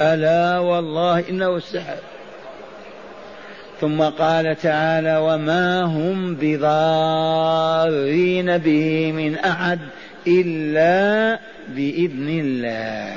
ألا 0.00 0.58
والله 0.58 1.28
إنه 1.28 1.56
السحر. 1.56 1.96
ثم 3.80 4.02
قال 4.02 4.56
تعالى 4.56 5.16
وما 5.16 5.82
هم 5.82 6.34
بضارين 6.40 7.78
به 8.58 9.12
من 9.12 9.36
أحد 9.36 9.78
إلا 10.26 11.38
بإذن 11.68 12.28
الله. 12.28 13.16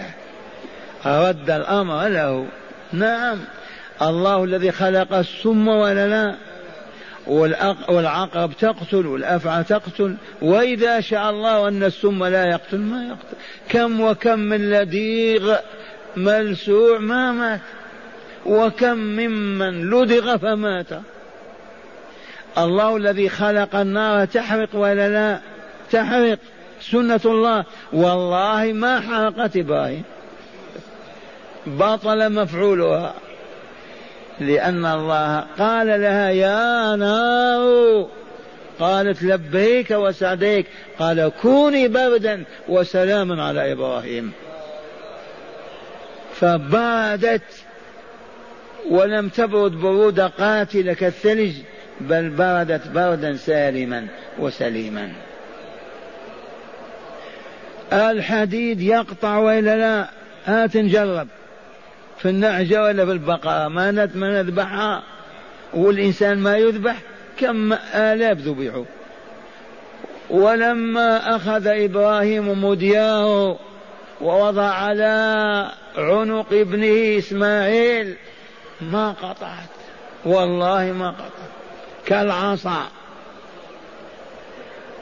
رد 1.06 1.50
الأمر 1.50 2.08
له؟ 2.08 2.46
نعم. 2.94 3.38
الله 4.02 4.44
الذي 4.44 4.72
خلق 4.72 5.14
السم 5.14 5.68
ولا 5.68 6.08
لا 6.08 6.36
والعقرب 7.28 8.54
تقتل 8.60 9.08
والأفعى 9.08 9.64
تقتل 9.64 10.16
وإذا 10.42 11.00
شاء 11.00 11.30
الله 11.30 11.68
أن 11.68 11.84
السم 11.84 12.24
لا 12.24 12.46
يقتل 12.46 12.78
ما 12.78 13.08
يقتل. 13.08 13.38
كم 13.70 14.02
وكم 14.02 14.40
من 14.40 14.70
لديغ 14.70 15.56
ملسوع 16.16 16.98
ما 16.98 17.32
مات 17.32 17.62
وكم 18.46 18.98
ممن 18.98 19.90
لدغ 19.90 20.38
فمات. 20.38 20.88
الله 22.58 22.98
الذي 22.98 23.30
خلق 23.30 23.76
النار 23.76 24.26
تحرق 24.26 24.70
ولا 24.74 25.10
لا؟ 25.10 25.40
تحرق. 25.92 26.40
سنة 26.82 27.22
الله. 27.26 27.66
والله 27.94 28.72
ما 28.74 29.00
حرقت 29.00 29.58
إبراهيم. 29.58 30.04
بطل 31.68 32.30
مفعولها. 32.34 33.14
لأن 34.40 34.86
الله 34.86 35.46
قال 35.60 35.88
لها 35.88 36.30
يا 36.30 36.96
نار 36.96 38.08
قالت 38.80 39.24
لبيك 39.24 39.92
وسعديك 39.92 40.66
قال 41.00 41.32
كوني 41.42 41.88
بردا 41.88 42.44
وسلاما 42.70 43.44
على 43.44 43.72
إبراهيم. 43.72 44.32
فبادت 46.34 47.42
ولم 48.90 49.30
تبرد 49.30 49.72
برودة 49.72 50.28
قاتلة 50.28 50.94
كالثلج 50.94 51.52
بل 52.02 52.30
بردت 52.30 52.88
بردا 52.88 53.36
سالما 53.36 54.08
وسليما. 54.40 55.12
الحديد 57.94 58.82
يقطع 58.82 59.38
وإلا 59.38 59.78
لا؟ 59.78 60.10
هات 60.46 60.78
نجرب. 60.78 61.28
في 62.20 62.30
النعجة 62.30 62.84
ولا 62.84 63.06
في 63.06 63.12
البقرة 63.12 63.68
ما 63.68 63.92
ما 63.92 64.42
نذبحها 64.42 65.04
والإنسان 65.74 66.38
ما 66.38 66.58
يذبح 66.58 66.96
كم 67.40 67.74
آلاف 67.94 68.38
ذبحوا 68.38 68.86
ولما 70.30 71.36
أخذ 71.36 71.68
إبراهيم 71.68 72.64
مدياه 72.64 73.58
ووضع 74.22 74.64
على 74.64 75.72
عنق 75.98 76.54
ابنه 76.54 77.18
إسماعيل 77.18 78.16
ما 78.82 79.12
قطعت. 79.12 79.70
والله 80.26 80.92
ما 80.92 81.10
قطعت. 81.10 81.32
كالعصا. 82.06 82.88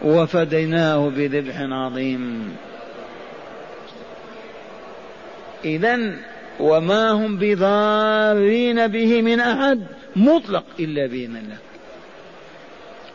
وفديناه 0.01 1.10
بذبح 1.15 1.56
عظيم. 1.60 2.56
إذا 5.65 6.15
وما 6.59 7.11
هم 7.11 7.37
بضارين 7.37 8.87
به 8.87 9.21
من 9.21 9.39
أحد 9.39 9.83
مطلق 10.15 10.63
إلا 10.79 11.07
بإذن 11.07 11.37
الله 11.37 11.57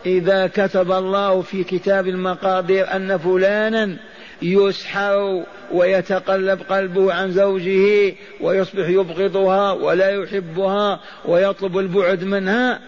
إذا 0.07 0.46
كتب 0.46 0.92
الله 0.92 1.42
في 1.42 1.64
كتاب 1.64 2.09
المقادير 2.09 2.96
أن 2.96 3.18
فلانا 3.18 3.96
يسحر 4.42 5.42
ويتقلب 5.72 6.61
قلبه 6.68 7.14
عن 7.14 7.31
زوجه 7.31 8.14
ويصبح 8.40 8.88
يبغضها 8.88 9.72
ولا 9.72 10.11
يحبها 10.11 11.00
ويطلب 11.24 11.79
البعد 11.79 12.24
منها 12.24 12.81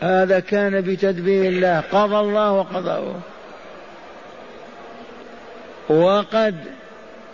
هذا 0.00 0.40
كان 0.40 0.80
بتدبير 0.80 1.48
الله. 1.48 1.80
قضى 1.92 2.16
الله 2.16 2.52
وقدره 2.52 3.20
وقد 5.88 6.56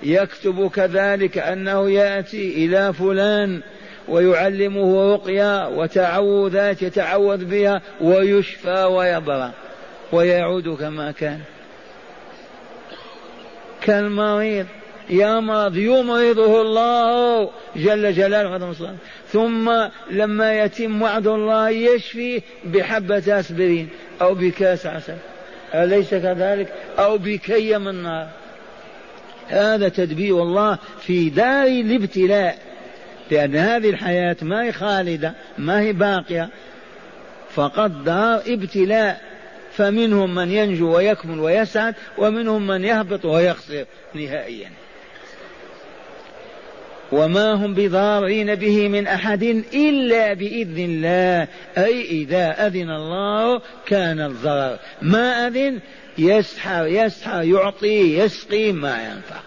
يكتب 0.02 0.70
كذلك 0.70 1.38
أنه 1.38 1.90
يأتي 1.90 2.64
إلى 2.64 2.92
فلان 2.92 3.60
ويعلمه 4.08 5.14
رقيا 5.14 5.66
وتعوذات 5.66 6.82
يتعوذ 6.82 7.44
بها 7.44 7.82
ويشفى 8.00 8.84
ويبرى 8.84 9.50
ويعود 10.12 10.68
كما 10.68 11.10
كان. 11.12 11.40
كالمريض 13.82 14.66
يمرض 15.10 15.76
يمرضه 15.76 16.60
الله 16.62 17.50
جل 17.76 18.12
جلاله 18.12 18.94
ثم 19.32 19.72
لما 20.10 20.60
يتم 20.60 21.02
وعد 21.02 21.26
الله 21.26 21.68
يشفي 21.68 22.42
بحبة 22.64 23.40
أسبرين 23.40 23.88
أو 24.22 24.34
بكاس 24.34 24.86
عسل. 24.86 25.16
أليس 25.74 26.10
كذلك؟ 26.10 26.72
أو 26.98 27.18
بكي 27.18 27.78
من 27.78 28.02
نار. 28.02 28.28
هذا 29.48 29.88
تدبير 29.88 30.42
الله 30.42 30.78
في 31.00 31.30
دار 31.30 31.66
الابتلاء 31.66 32.58
لأن 33.30 33.56
هذه 33.56 33.90
الحياة 33.90 34.36
ما 34.42 34.62
هي 34.62 34.72
خالدة 34.72 35.34
ما 35.58 35.80
هي 35.80 35.92
باقية. 35.92 36.48
فقط 37.50 37.90
دار 37.90 38.42
ابتلاء 38.46 39.20
فمنهم 39.72 40.34
من 40.34 40.50
ينجو 40.50 40.96
ويكمل 40.96 41.40
ويسعد 41.40 41.94
ومنهم 42.18 42.66
من 42.66 42.84
يهبط 42.84 43.24
ويخسر 43.24 43.84
نهائيا. 44.14 44.70
وما 47.12 47.52
هم 47.52 47.74
بضارين 47.74 48.54
به 48.54 48.88
من 48.88 49.06
أحد 49.06 49.42
إلا 49.74 50.34
بإذن 50.34 50.78
الله 50.78 51.48
أي 51.78 52.02
إذا 52.02 52.66
أذن 52.66 52.90
الله 52.90 53.60
كان 53.86 54.20
الضرر. 54.20 54.78
ما 55.02 55.46
أذن؟ 55.46 55.80
يسحر 56.18 56.86
يسحر 56.86 57.42
يعطي 57.42 58.18
يسقي 58.18 58.72
ما 58.72 59.02
ينفع. 59.04 59.40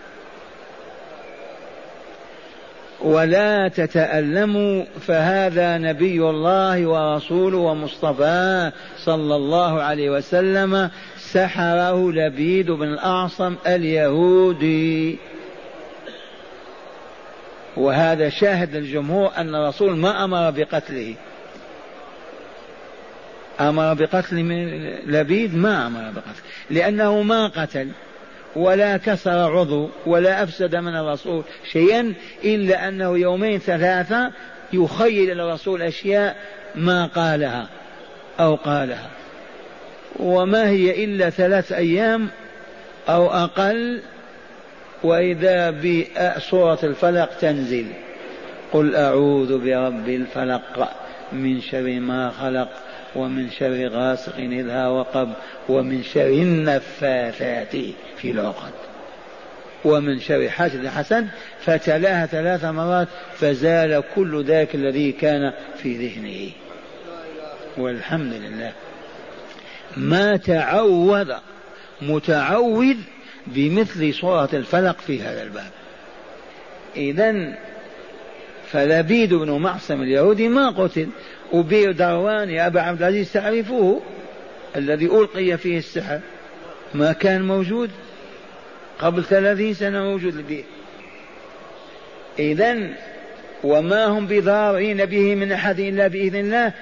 ولا 3.02 3.68
تتألموا 3.68 4.84
فهذا 5.08 5.78
نبي 5.78 6.22
الله 6.22 6.88
ورسوله 6.88 7.58
ومصطفاه 7.58 8.74
صلى 8.98 9.36
الله 9.36 9.82
عليه 9.82 10.10
وسلم 10.10 10.90
سحره 11.18 12.12
لبيد 12.12 12.72
بن 12.72 12.88
الأعصم 12.88 13.56
اليهودي. 13.68 15.18
وهذا 17.78 18.30
شاهد 18.30 18.76
الجمهور 18.76 19.32
أن 19.38 19.56
الرسول 19.56 19.98
ما 19.98 20.24
أمر 20.24 20.50
بقتله. 20.52 21.16
أمر 23.60 23.94
بقتل 23.94 24.36
لبيد؟ 25.06 25.56
ما 25.56 25.88
أمر 25.88 26.02
بقتله 26.02 26.44
لأنه 26.70 27.22
ما 27.22 27.48
قتل 27.48 27.88
ولا 28.56 28.98
كسر 28.98 29.58
عضو 29.58 29.90
ولا 30.06 30.44
أفسد 30.44 30.76
من 30.76 30.96
الرسول 30.96 31.44
شيئا 31.72 32.14
إلا 32.44 32.88
أنه 32.88 33.18
يومين 33.18 33.60
ثلاثة 33.60 34.32
يخيل 34.74 35.42
الرسول 35.42 35.82
أشياء 35.82 36.36
ما 36.76 37.06
قالها 37.06 37.68
أو 38.40 38.56
قالها. 38.56 39.10
وما 40.20 40.70
هي 40.70 41.04
إلا 41.04 41.30
ثلاث 41.30 41.72
أيام 41.72 42.30
أو 43.10 43.28
أقل 43.28 44.02
وإذا 45.04 45.72
بسورة 45.72 46.80
الفلق 46.84 47.30
تنزل. 47.42 47.86
قل 48.72 48.96
أعوذ 48.96 49.58
برب 49.58 50.10
الفلق 50.10 50.90
من 51.32 51.62
شر 51.62 52.00
ما 52.00 52.30
خلق 52.30 52.70
ومن 53.16 53.50
شر 53.50 53.88
غاسق 53.88 54.36
إذا 54.36 54.88
وقب 54.88 55.34
ومن 55.70 56.04
شر 56.04 56.28
النفاثات 56.28 57.72
في 58.18 58.32
العقد. 58.32 58.72
ومن 59.86 60.20
شر 60.20 60.50
حسد 60.50 61.28
فتلاها 61.60 62.26
ثلاث 62.26 62.66
مرات 62.66 63.08
فزال 63.36 64.04
كل 64.16 64.44
ذاك 64.44 64.76
الذي 64.76 65.12
كان 65.12 65.54
في 65.78 66.08
ذهنه. 66.08 66.52
والحمد 67.78 68.34
لله. 68.34 68.72
ما 69.98 70.38
تعوذ 70.38 71.34
متعوذ 72.02 72.98
بمثل 73.48 74.14
سورة 74.14 74.50
الفلق 74.54 75.00
في 75.00 75.22
هذا 75.22 75.44
الباب. 75.44 75.72
إذا 76.96 77.58
فلبيد 78.72 79.34
بن 79.34 79.52
معصم 79.52 80.02
اليهودي 80.02 80.48
ما 80.48 80.70
قتل 80.70 81.08
وبير 81.54 81.92
دروان 81.92 82.50
يا 82.50 82.68
أبا 82.68 82.82
عبد 82.82 83.02
العزيز 83.02 83.34
تعرفوه؟ 83.34 84.02
الذي 84.76 85.06
ألقي 85.06 85.58
فيه 85.58 85.78
السحر 85.78 86.20
ما 86.94 87.14
كان 87.14 87.42
موجود 87.42 87.90
قبل 89.00 89.24
ثلاثين 89.24 89.74
سنة 89.74 90.04
موجود 90.04 90.36
البير 90.36 90.64
إذا 92.40 92.78
وما 93.64 94.06
هم 94.06 94.28
بضارين 94.28 95.06
به 95.06 95.36
من 95.36 95.52
أحد 95.52 95.80
إلا 95.80 96.08
بإذن 96.08 96.40
الله. 96.40 96.74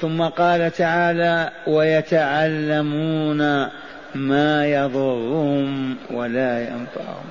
ثم 0.00 0.22
قال 0.22 0.70
تعالى 0.70 1.50
ويتعلمون 1.66 3.68
ما 4.14 4.66
يضرهم 4.66 5.96
ولا 6.10 6.60
ينفعهم. 6.60 7.24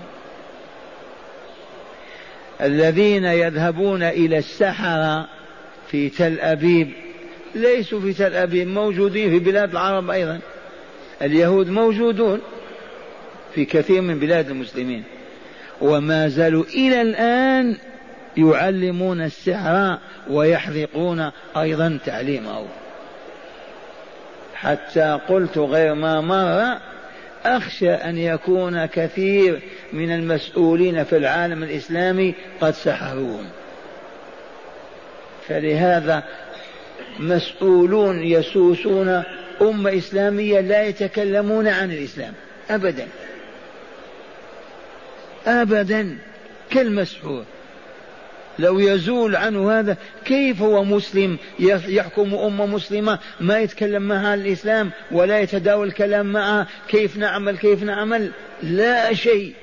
الذين 2.61 3.25
يذهبون 3.25 4.03
إلى 4.03 4.37
السحرة 4.37 5.27
في 5.93 6.09
تل 6.09 6.39
أبيب. 6.39 6.91
ليسوا 7.55 8.01
في 8.01 8.13
تل 8.13 8.33
أبيب 8.33 8.67
موجودين 8.67 9.29
في 9.29 9.39
بلاد 9.39 9.71
العرب 9.71 10.09
أيضا. 10.09 10.39
اليهود 11.21 11.69
موجودون 11.69 12.41
في 13.55 13.65
كثير 13.65 14.01
من 14.01 14.19
بلاد 14.19 14.49
المسلمين. 14.49 15.03
وما 15.81 16.27
زالوا 16.27 16.63
إلى 16.63 17.01
الآن 17.01 17.77
يعلمون 18.37 19.21
السحر 19.21 19.97
ويحرقون 20.29 21.31
أيضا 21.57 21.99
تعليمه 22.05 22.65
حتى 24.55 25.19
قلت 25.29 25.57
غير 25.57 25.93
ما 25.93 26.21
مر 26.21 26.77
أخشى 27.45 27.91
أن 27.91 28.17
يكون 28.17 28.85
كثير 28.85 29.61
من 29.93 30.11
المسؤولين 30.11 31.03
في 31.03 31.17
العالم 31.17 31.63
الإسلامي 31.63 32.33
قد 32.61 32.73
سحروهم. 32.73 33.45
فلهذا 35.47 36.23
مسؤولون 37.19 38.23
يسوسون 38.23 39.23
أمة 39.61 39.97
إسلامية 39.97 40.59
لا 40.59 40.83
يتكلمون 40.83 41.67
عن 41.67 41.91
الإسلام. 41.91 42.33
أبدا. 42.69 43.07
أبدا. 45.47 46.17
كالمسحور. 46.69 47.43
لو 48.59 48.79
يزول 48.79 49.35
عنه 49.35 49.79
هذا 49.79 49.97
كيف 50.25 50.61
هو 50.61 50.83
مسلم؟ 50.83 51.37
يحكم 51.87 52.35
أمة 52.35 52.65
مسلمة 52.65 53.19
ما 53.39 53.59
يتكلم 53.59 54.01
معها 54.01 54.27
عن 54.27 54.41
الإسلام 54.41 54.91
ولا 55.11 55.39
يتداول 55.39 55.87
الكلام 55.87 56.25
معها؟ 56.25 56.67
كيف 56.87 57.17
نعمل؟ 57.17 57.57
كيف 57.57 57.83
نعمل؟ 57.83 58.31
لا 58.63 59.13
شيء. 59.13 59.53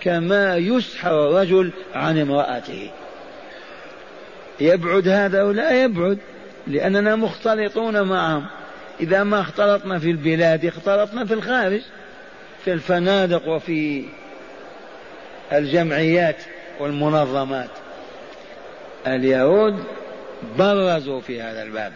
كما 0.00 0.56
يسحر 0.56 1.28
الرجل 1.28 1.70
عن 1.94 2.20
امرأته. 2.20 2.90
يبعد 4.60 5.08
هذا 5.08 5.42
ولا 5.42 5.84
يبعد 5.84 6.18
لأننا 6.66 7.16
مختلطون 7.16 8.02
معهم. 8.02 8.46
إذا 9.00 9.24
ما 9.24 9.40
اختلطنا 9.40 9.98
في 9.98 10.10
البلاد 10.10 10.66
اختلطنا 10.66 11.24
في 11.24 11.34
الخارج 11.34 11.80
في 12.64 12.72
الفنادق 12.72 13.48
وفي 13.48 14.04
الجمعيات 15.52 16.36
والمنظمات. 16.80 17.70
اليهود 19.06 19.84
برزوا 20.58 21.20
في 21.20 21.42
هذا 21.42 21.62
الباب 21.62 21.92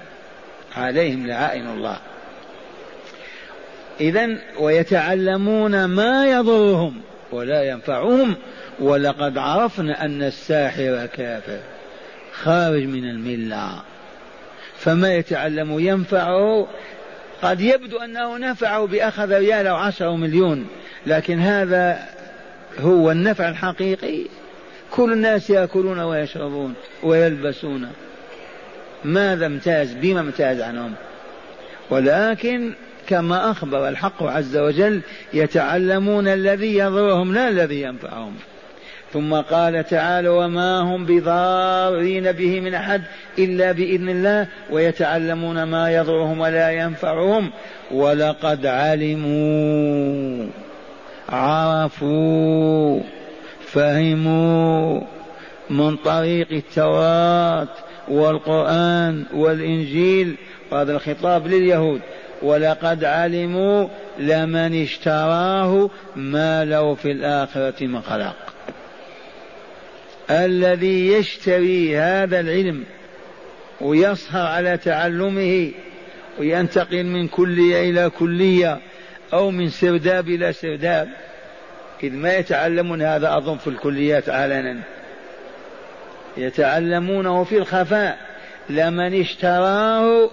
عليهم 0.77 1.27
لعائن 1.27 1.67
الله. 1.67 1.99
إذا 4.01 4.39
ويتعلمون 4.59 5.85
ما 5.85 6.27
يضرهم 6.27 7.01
ولا 7.33 7.63
ينفعهم 7.63 8.35
ولقد 8.81 9.39
عرفنا 9.39 10.05
أن 10.05 10.23
الساحر 10.23 11.07
كافر. 11.07 11.74
خارج 12.43 12.85
من 12.85 13.11
الملة. 13.11 13.83
فما 14.79 15.15
يتعلم 15.15 15.79
ينفعه 15.79 16.69
قد 17.43 17.61
يبدو 17.61 17.99
أنه 17.99 18.39
نفعه 18.39 18.87
بأخذ 18.87 19.33
ريال 19.33 19.67
أو 19.67 19.77
عشرة 19.77 20.17
مليون 20.17 20.67
لكن 21.07 21.39
هذا 21.39 22.09
هو 22.81 23.11
النفع 23.11 23.49
الحقيقي. 23.49 24.25
كل 24.91 25.13
الناس 25.13 25.51
يأكلون 25.51 25.99
ويشربون 25.99 26.75
ويلبسون. 27.03 27.89
ماذا 29.05 29.47
امتاز؟ 29.47 29.93
بما 29.93 30.21
امتاز 30.21 30.61
عنهم. 30.61 30.95
ولكن 31.91 32.73
كما 33.07 33.51
أخبر 33.51 33.89
الحق 33.89 34.23
عز 34.23 34.57
وجل 34.57 35.01
يتعلمون 35.33 36.29
الذي 36.29 36.77
يضرهم 36.77 37.35
لا 37.35 37.49
الذي 37.49 37.81
ينفعهم. 37.83 38.35
ثم 39.15 39.35
قال 39.35 39.85
تعالى 39.85 40.29
وما 40.29 40.81
هم 40.81 41.07
بضارين 41.07 42.33
به 42.33 42.61
من 42.61 42.75
أحد 42.75 43.03
إلا 43.39 43.73
بإذن 43.73 44.09
الله 44.09 44.47
ويتعلمون 44.71 45.63
ما 45.63 45.91
يضرهم 45.95 46.41
ولا 46.41 46.71
ينفعهم. 46.71 47.51
ولقد 47.91 48.67
علموا 48.67 50.47
عرفوا 51.29 53.01
فهموا 53.67 55.01
من 55.71 55.97
طريق 55.97 56.49
التوراة 56.53 57.69
والقرآن 58.09 59.25
والإنجيل. 59.35 60.37
وهذا 60.71 60.93
الخطاب 60.93 61.47
لليهود. 61.47 62.01
ولقد 62.43 63.05
علموا 63.05 63.89
لمن 64.19 64.83
اشتراه 64.83 65.91
ما 66.17 66.65
له 66.65 66.95
في 66.95 67.11
الآخرة 67.11 67.87
من 67.87 68.01
خلاق. 68.01 68.44
الذي 70.31 71.13
يشتري 71.13 71.99
هذا 71.99 72.41
العلم 72.41 72.85
ويسهر 73.81 74.47
على 74.47 74.77
تعلمه 74.77 75.71
وينتقل 76.39 77.05
من 77.05 77.29
كلية 77.29 77.91
إلى 77.91 78.11
كلية 78.11 78.81
أو 79.33 79.51
من 79.51 79.69
سرداب 79.69 80.29
إلى 80.29 80.53
سرداب 80.53 81.09
إذ 82.03 82.13
ما 82.13 82.37
يتعلمون 82.37 83.03
هذا 83.03 83.37
أظن 83.37 83.57
في 83.57 83.67
الكليات 83.67 84.29
علنا 84.29 84.81
يتعلمونه 86.37 87.45
في 87.45 87.59
الخفاء 87.59 88.19
لمن 88.71 89.21
اشتراه 89.21 90.31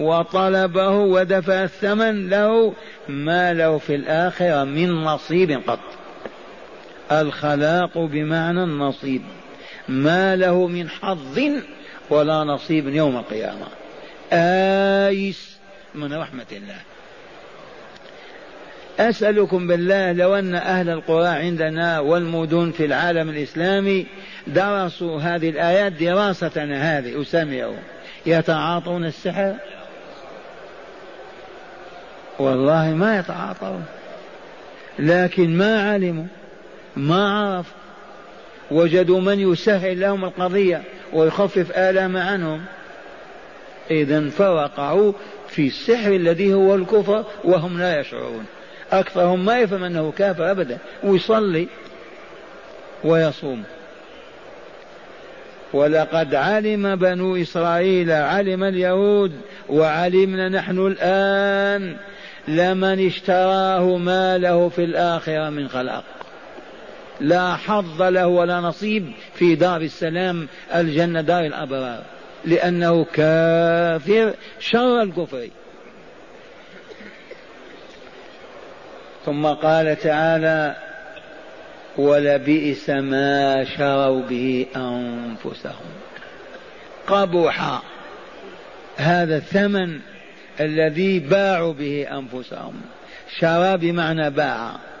وطلبه 0.00 0.90
ودفع 0.90 1.62
الثمن 1.62 2.28
له 2.28 2.74
ما 3.08 3.54
له 3.54 3.78
في 3.78 3.94
الآخرة 3.94 4.64
من 4.64 4.92
نصيب 4.92 5.62
قط. 5.66 6.01
الخلاق 7.12 7.98
بمعنى 7.98 8.62
النصيب. 8.62 9.22
ما 9.88 10.36
له 10.36 10.66
من 10.66 10.88
حظ 10.88 11.40
ولا 12.10 12.44
نصيب 12.44 12.88
يوم 12.88 13.16
القيامة. 13.16 13.66
آيس 14.32 15.56
من 15.94 16.14
رحمة 16.14 16.46
الله. 16.52 16.78
أسألكم 18.98 19.66
بالله 19.66 20.12
لو 20.12 20.34
أن 20.34 20.54
أهل 20.54 20.88
القرى 20.88 21.28
عندنا 21.28 22.00
والمدن 22.00 22.70
في 22.70 22.84
العالم 22.84 23.28
الإسلامي 23.28 24.06
درسوا 24.46 25.20
هذه 25.20 25.50
الآيات 25.50 25.92
دراسة 25.92 26.64
هذه. 26.64 27.22
أسمعوا 27.22 27.76
يتعاطون 28.26 29.04
السحر؟ 29.04 29.54
والله 32.38 32.90
ما 32.90 33.18
يتعاطون. 33.18 33.84
لكن 34.98 35.56
ما 35.56 35.90
علموا. 35.90 36.24
ما 36.96 37.28
عرفوا 37.28 37.82
وجدوا 38.70 39.20
من 39.20 39.52
يسهل 39.52 40.00
لهم 40.00 40.24
القضية 40.24 40.82
ويخفف 41.12 41.78
آلام 41.78 42.16
عنهم. 42.16 42.64
إذا 43.90 44.28
فوقعوا 44.28 45.12
في 45.48 45.66
السحر 45.66 46.12
الذي 46.12 46.54
هو 46.54 46.74
الكفر 46.74 47.24
وهم 47.44 47.78
لا 47.78 48.00
يشعرون. 48.00 48.46
أكثرهم 48.92 49.44
ما 49.44 49.58
يفهم 49.58 49.84
أنه 49.84 50.12
كافر 50.18 50.50
أبدا. 50.50 50.78
ويصلي 51.04 51.68
ويصوم. 53.04 53.64
ولقد 55.72 56.34
علم 56.34 56.96
بنو 56.96 57.36
إسرائيل 57.36 58.10
علم 58.10 58.64
اليهود 58.64 59.32
وعلمنا 59.68 60.48
نحن 60.48 60.86
الآن 60.86 61.96
لمن 62.48 63.06
اشتراه 63.06 63.96
ما 63.96 64.38
له 64.38 64.68
في 64.68 64.84
الآخرة 64.84 65.50
من 65.50 65.68
خلاق. 65.68 66.04
لا 67.22 67.56
حظ 67.56 68.02
له 68.02 68.26
ولا 68.26 68.60
نصيب 68.60 69.12
في 69.34 69.54
دار 69.54 69.80
السلام 69.80 70.48
الجنة 70.74 71.20
دار 71.20 71.46
الأبرار. 71.46 72.02
لأنه 72.44 73.04
كافر 73.04 74.34
شر 74.60 75.02
الكفر. 75.02 75.48
ثم 79.26 79.46
قال 79.46 79.98
تعالى 79.98 80.76
ولبئس 81.96 82.90
ما 82.90 83.64
شروا 83.64 84.22
به 84.22 84.66
أنفسهم. 84.76 85.90
قبح 87.06 87.82
هذا 88.96 89.36
الثمن 89.36 90.00
الذي 90.60 91.18
باعوا 91.18 91.72
به 91.72 92.06
أنفسهم. 92.12 92.80
شرى 93.38 93.76
بمعنى 93.76 94.30
باع. 94.30 94.91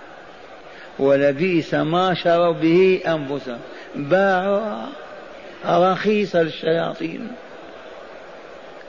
ولبئس 0.98 1.74
ما 1.74 2.14
شروا 2.14 2.52
به 2.52 3.00
أنفسهم. 3.06 3.58
باعوا 3.94 4.86
رخيص 5.66 6.36
للشياطين 6.36 7.28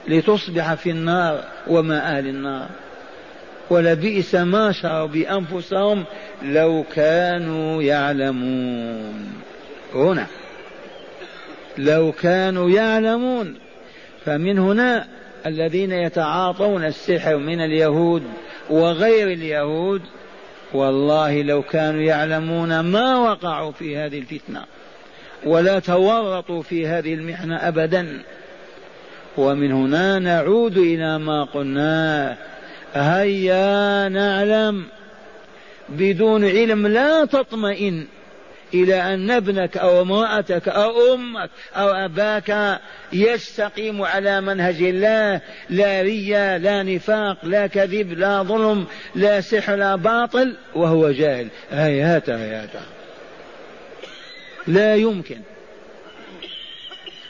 لتصبح 0.08 0.74
في 0.74 0.90
النار 0.90 1.44
وما 1.68 2.18
أهل 2.18 2.28
النار. 2.28 2.68
ولبئس 3.70 4.36
ما 4.36 4.72
شروا 4.72 5.08
بأنفسهم 5.08 6.04
لو 6.44 6.84
كانوا 6.96 7.84
يعلمون. 7.84 9.42
هنا. 9.96 10.28
لو 11.78 12.12
كانوا 12.12 12.70
يعلمون. 12.70 13.56
فمن 14.26 14.60
هنا 14.60 15.08
الذين 15.46 15.92
يتعاطون 15.92 16.86
السحر 16.86 17.38
من 17.38 17.62
اليهود 17.62 18.24
وغير 18.70 19.28
اليهود 19.28 20.02
والله 20.74 21.42
لو 21.42 21.62
كانوا 21.62 22.02
يعلمون 22.02 22.80
ما 22.80 23.16
وقعوا 23.18 23.72
في 23.72 23.98
هذه 23.98 24.20
الفتنة 24.20 24.64
ولا 25.46 25.80
تورطوا 25.80 26.62
في 26.62 26.88
هذه 26.88 27.14
المحنة 27.14 27.56
ابدا. 27.56 28.24
ومن 29.38 29.72
هنا 29.72 30.20
نعود 30.20 30.78
إلى 30.78 31.20
ما 31.20 31.44
قلناه 31.44 32.38
هيا 32.94 34.10
نعلم 34.10 34.86
بدون 35.90 36.46
علم 36.46 36.88
لا 36.88 37.26
تطمئن. 37.26 38.08
إلى 38.74 39.14
أن 39.14 39.32
ابنك 39.32 39.78
أو 39.78 40.02
امرأتك 40.02 40.68
أو 40.68 41.14
أمك 41.14 41.50
أو 41.76 41.90
أباك 41.90 42.80
يستقيم 43.14 44.02
على 44.02 44.42
منهج 44.42 44.82
الله. 44.82 45.42
لا 45.70 46.02
ريا 46.02 46.58
لا 46.58 46.84
نفاق 46.84 47.46
لا 47.46 47.68
كذب 47.68 48.14
لا 48.14 48.44
ظلم 48.44 48.86
لا 49.16 49.42
سحر 49.42 49.76
لا 49.76 49.96
باطل 49.96 50.56
وهو 50.76 51.12
جاهل. 51.12 51.48
هيهات 51.72 52.30
هيهات. 52.30 52.70
لا 54.68 54.96
يمكن. 54.96 55.40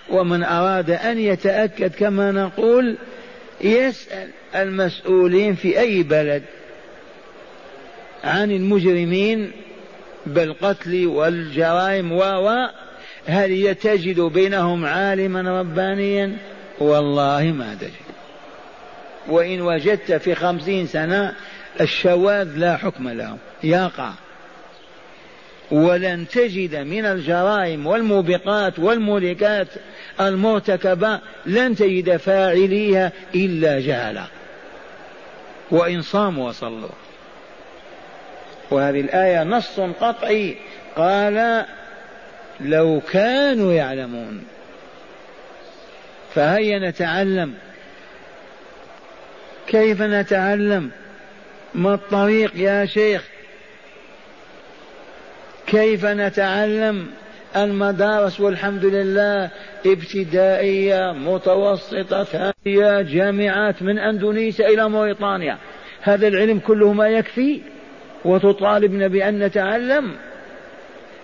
ومن 0.09 0.43
أراد 0.43 0.91
أن 0.91 1.19
يتأكد 1.19 1.95
كما 1.95 2.31
نقول 2.31 2.97
يسأل 3.61 4.29
المسؤولين 4.55 5.55
في 5.55 5.79
أي 5.79 6.03
بلد 6.03 6.43
عن 8.23 8.51
المجرمين 8.51 9.51
بالقتل 10.25 11.07
والجرائم 11.07 12.11
و 12.11 12.23
هل 13.27 13.75
تجد 13.75 14.19
بينهم 14.19 14.85
عالما 14.85 15.61
ربانيا؟ 15.61 16.37
والله 16.79 17.43
ما 17.43 17.77
تجد 17.81 17.91
وإن 19.27 19.61
وجدت 19.61 20.11
في 20.11 20.35
خمسين 20.35 20.87
سنة 20.87 21.35
الشواذ 21.81 22.57
لا 22.57 22.77
حكم 22.77 23.09
لهم 23.09 23.37
يقع. 23.63 24.11
ولن 25.71 26.27
تجد 26.27 26.75
من 26.75 27.05
الجرائم 27.05 27.87
والموبقات 27.87 28.79
والمهلكات 28.79 29.67
المرتكبة 30.21 31.19
لن 31.45 31.75
تجد 31.75 32.17
فاعليها 32.17 33.11
إلا 33.35 33.79
جهلا. 33.79 34.23
وإن 35.71 36.01
صاموا 36.01 36.49
وصلوا. 36.49 36.89
وهذه 38.71 39.01
الآية 39.01 39.43
نص 39.43 39.79
قطعي. 39.79 40.55
قال 40.95 41.65
لو 42.59 43.01
كانوا 43.11 43.73
يعلمون. 43.73 44.43
فهيا 46.33 46.89
نتعلم. 46.89 47.53
كيف 49.67 50.01
نتعلم؟ 50.01 50.91
ما 51.75 51.93
الطريق 51.93 52.51
يا 52.55 52.85
شيخ؟ 52.85 53.27
كيف 55.67 56.05
نتعلم؟ 56.05 57.07
المدارس 57.55 58.39
والحمد 58.39 58.85
لله 58.85 59.49
ابتدائية 59.85 61.11
متوسطة 61.11 62.23
ثانية 62.23 63.01
جامعات 63.01 63.83
من 63.83 63.99
أندونيسيا 63.99 64.67
إلى 64.67 64.89
موريطانيا 64.89 65.57
هذا 66.01 66.27
العلم 66.27 66.59
كله 66.59 66.93
ما 66.93 67.07
يكفي؟ 67.07 67.61
وتطالبنا 68.25 69.07
بأن 69.07 69.39
نتعلم. 69.39 70.11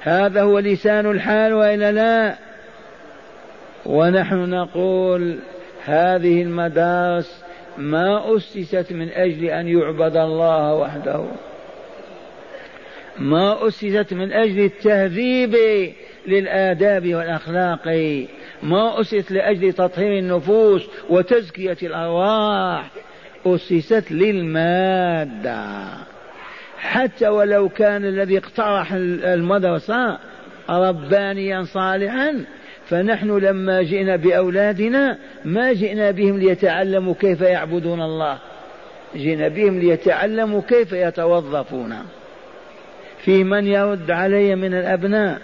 هذا 0.02 0.42
هو 0.42 0.60
لسان 0.60 1.12
الحال 1.12 1.54
وإلا 1.54 1.92
لا؟ 1.92 2.36
ونحن 3.86 4.50
نقول 4.50 5.40
هذه 5.86 6.42
المدارس 6.42 7.44
ما 7.78 8.36
أسست 8.36 8.88
من 8.92 9.10
أجل 9.10 9.46
أن 9.46 9.68
يعبد 9.68 10.18
الله 10.18 10.74
وحده. 10.74 11.26
ما 13.20 13.68
أسست 13.68 14.14
من 14.14 14.34
أجل 14.34 14.60
التهذيب 14.60 15.56
للآداب 16.28 17.16
والأخلاق. 17.16 17.88
ما 18.64 19.02
أسست 19.02 19.32
لأجل 19.32 19.74
تطهير 19.74 20.20
النفوس 20.20 20.88
وتزكية 21.10 21.78
الأرواح. 21.84 22.90
أسست 23.46 24.12
للمادة. 24.12 25.60
حتى 26.80 27.28
ولو 27.28 27.70
كان 27.70 28.06
الذي 28.06 28.38
اقترح 28.38 28.94
المدرسة 28.94 30.18
ربانيا 30.70 31.64
صالحا 31.64 32.46
فنحن 32.86 33.38
لما 33.38 33.82
جئنا 33.82 34.16
بأولادنا 34.16 35.18
ما 35.46 35.74
جئنا 35.74 36.12
بهم 36.12 36.40
ليتعلموا 36.40 37.14
كيف 37.20 37.42
يعبدون 37.42 38.02
الله. 38.02 38.38
جئنا 39.16 39.48
بهم 39.48 39.80
ليتعلموا 39.80 40.62
كيف 40.62 40.92
يتوظفون. 40.92 41.96
في 43.24 43.44
من 43.44 43.68
يرد 43.68 44.12
علي 44.12 44.56
من 44.56 44.74
الأبناء؟ 44.74 45.42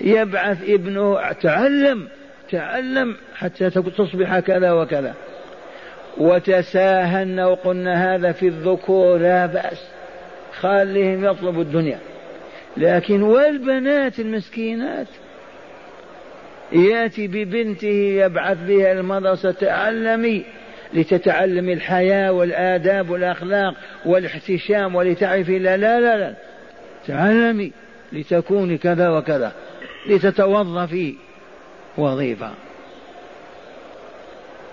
يبعث 0.00 0.70
ابنه 0.70 1.32
تعلم 1.32 2.08
تعلم 2.50 3.16
حتى 3.34 3.70
تصبح 3.70 4.38
كذا 4.38 4.72
وكذا. 4.72 5.14
وتساهلنا 6.18 7.46
وقلنا 7.46 8.14
هذا 8.14 8.32
في 8.32 8.48
الذكور 8.48 9.18
لا 9.18 9.46
بأس. 9.46 9.88
خليهم 10.60 11.24
يطلبوا 11.24 11.62
الدنيا. 11.62 11.98
لكن 12.76 13.22
والبنات 13.22 14.18
المسكينات 14.18 15.06
يأتي 16.72 17.26
ببنته 17.26 17.86
يبعث 18.24 18.58
بها 18.66 18.92
المدرسة 18.92 19.50
تعلمي 19.50 20.44
لتتعلمي 20.94 21.72
الحياة 21.72 22.32
والآداب 22.32 23.10
والأخلاق 23.10 23.74
والاحتشام 24.06 24.94
ولتعرفي 24.94 25.58
لا 25.58 25.76
لا 25.76 26.00
لا, 26.00 26.16
لا. 26.16 26.34
تعلمي 27.06 27.72
لتكوني 28.12 28.78
كذا 28.78 29.08
وكذا 29.08 29.52
لتتوظفي 30.08 31.14
وظيفة. 31.98 32.50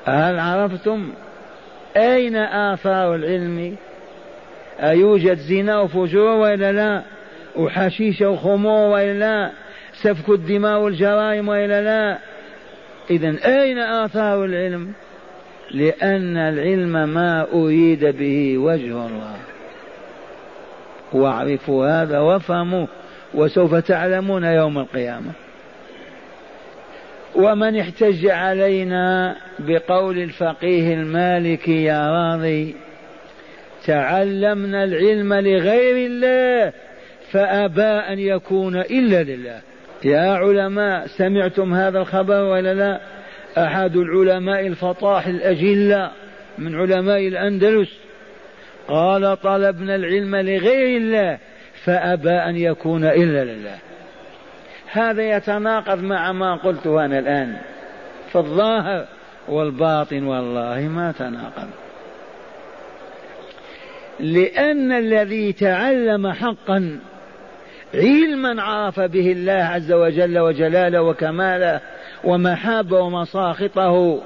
هل 0.05 0.39
عرفتم؟ 0.39 1.13
أين 1.97 2.35
آثار 2.35 3.15
العلم؟ 3.15 3.75
أيوجد 4.79 5.37
زنا 5.37 5.79
وفجور 5.79 6.35
وإلا 6.35 6.71
لا؟ 6.71 7.03
وحشيش 7.55 8.21
وخمور 8.21 8.89
وإلا 8.89 9.19
لا؟ 9.19 9.51
سفك 10.03 10.29
الدماء 10.29 10.79
والجرائم 10.79 11.47
وإلا 11.47 11.81
لا؟ 11.81 12.17
إذا 13.09 13.35
أين 13.45 13.77
آثار 13.77 14.45
العلم؟ 14.45 14.93
لأن 15.71 16.37
العلم 16.37 17.09
ما 17.09 17.47
أريد 17.53 18.05
به 18.05 18.57
وجه 18.57 19.05
الله. 19.05 19.35
واعرفوا 21.13 22.01
هذا 22.01 22.19
وافهموا 22.19 22.85
وسوف 23.33 23.75
تعلمون 23.75 24.43
يوم 24.43 24.79
القيامة. 24.79 25.31
ومن 27.35 27.79
احتج 27.79 28.27
علينا 28.27 29.35
بقول 29.59 30.17
الفقيه 30.17 30.93
المالكي 30.93 31.83
يا 31.83 32.11
راضي 32.11 32.75
تعلمنا 33.85 34.83
العلم 34.83 35.33
لغير 35.33 36.07
الله 36.07 36.73
فأبى 37.31 37.81
أن 37.81 38.19
يكون 38.19 38.75
إلا 38.75 39.23
لله. 39.23 39.61
يا 40.03 40.33
علماء 40.33 41.07
سمعتم 41.07 41.73
هذا 41.73 41.99
الخبر 41.99 42.43
ولا 42.43 42.73
لا؟ 42.73 42.99
أحد 43.57 43.95
العلماء 43.95 44.67
الفطاح 44.67 45.27
الأجلة 45.27 46.11
من 46.57 46.75
علماء 46.75 47.27
الأندلس 47.27 47.89
قال 48.87 49.41
طلبنا 49.41 49.95
العلم 49.95 50.35
لغير 50.35 50.97
الله 50.97 51.37
فأبى 51.83 52.29
أن 52.29 52.55
يكون 52.55 53.05
إلا 53.05 53.43
لله. 53.43 53.77
هذا 54.93 55.37
يتناقض 55.37 56.03
مع 56.03 56.31
ما 56.31 56.55
قلته 56.55 57.05
أنا 57.05 57.19
الآن. 57.19 57.57
فالظاهر 58.31 59.05
والباطن 59.47 60.23
والله 60.23 60.81
ما 60.81 61.11
تناقض. 61.11 61.69
لأن 64.19 64.91
الذي 64.91 65.53
تعلم 65.53 66.31
حقا 66.31 66.99
علما 67.93 68.61
عرف 68.61 68.99
به 68.99 69.31
الله 69.31 69.53
عز 69.53 69.91
وجل 69.91 70.39
وجلاله 70.39 71.01
وكماله 71.01 71.79
ومحابه 72.23 72.99
ومساخطه 72.99 74.21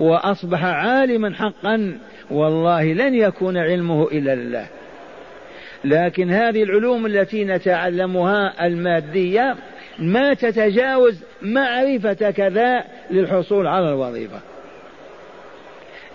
وأصبح 0.00 0.64
عالما 0.64 1.34
حقا 1.34 1.98
والله 2.30 2.92
لن 2.92 3.14
يكون 3.14 3.56
علمه 3.56 4.08
إلا 4.12 4.34
لله. 4.34 4.66
لكن 5.84 6.30
هذه 6.30 6.62
العلوم 6.62 7.06
التي 7.06 7.44
نتعلمها 7.44 8.66
المادية 8.66 9.56
ما 9.98 10.34
تتجاوز 10.34 11.22
معرفة 11.42 12.30
كذا 12.30 12.84
للحصول 13.10 13.66
على 13.66 13.88
الوظيفة. 13.88 14.40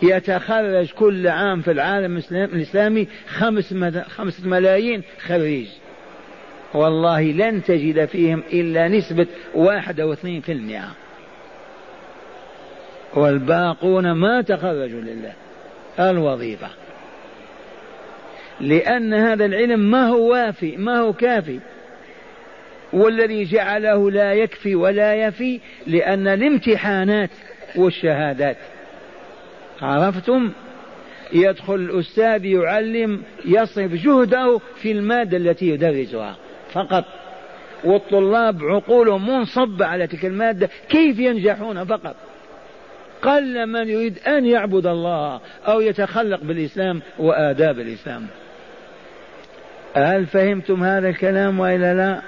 يتخرج 0.01 0.91
كل 0.91 1.27
عام 1.27 1.61
في 1.61 1.71
العالم 1.71 2.21
الإسلامي 2.32 3.07
خمس 3.27 3.73
خمسة 4.07 4.47
ملايين 4.47 5.03
خريج. 5.19 5.67
والله 6.73 7.21
لن 7.21 7.63
تجد 7.63 8.05
فيهم 8.05 8.43
إلا 8.53 8.88
نسبة 8.88 9.27
واحد 9.55 9.99
أو 9.99 10.13
اثنين 10.13 10.41
في 10.41 10.51
المئة. 10.51 10.91
والباقون 13.13 14.11
ما 14.11 14.41
تخرجوا 14.41 15.01
لله 15.01 15.34
الوظيفة. 15.99 16.69
لأن 18.59 19.13
هذا 19.13 19.45
العلم 19.45 19.79
ما 19.79 20.07
هو 20.07 20.32
وافي 20.32 20.77
ما 20.77 20.99
هو 20.99 21.13
كافي. 21.13 21.59
والذي 22.93 23.43
جعله 23.43 24.11
لا 24.11 24.33
يكفي 24.33 24.75
ولا 24.75 25.15
يفي 25.15 25.59
لأن 25.87 26.27
الامتحانات 26.27 27.29
والشهادات. 27.75 28.57
عرفتم؟ 29.81 30.51
يدخل 31.33 31.75
الأستاذ 31.75 32.45
يعلم 32.45 33.21
يصرف 33.45 33.93
جهده 33.93 34.59
في 34.75 34.91
المادة 34.91 35.37
التي 35.37 35.69
يدرسها 35.69 36.37
فقط. 36.71 37.05
والطلاب 37.83 38.63
عقولهم 38.63 39.29
منصبة 39.29 39.85
على 39.85 40.07
تلك 40.07 40.25
المادة 40.25 40.69
كيف 40.89 41.19
ينجحون 41.19 41.85
فقط؟ 41.85 42.15
قل 43.21 43.65
من 43.65 43.89
يريد 43.89 44.19
أن 44.27 44.45
يعبد 44.45 44.87
الله 44.87 45.39
أو 45.67 45.81
يتخلق 45.81 46.43
بالإسلام 46.43 47.01
وآداب 47.19 47.79
الإسلام. 47.79 48.27
هل 49.93 50.25
فهمتم 50.25 50.83
هذا 50.83 51.09
الكلام 51.09 51.59
وإلا 51.59 51.93
لا؟ 51.93 52.21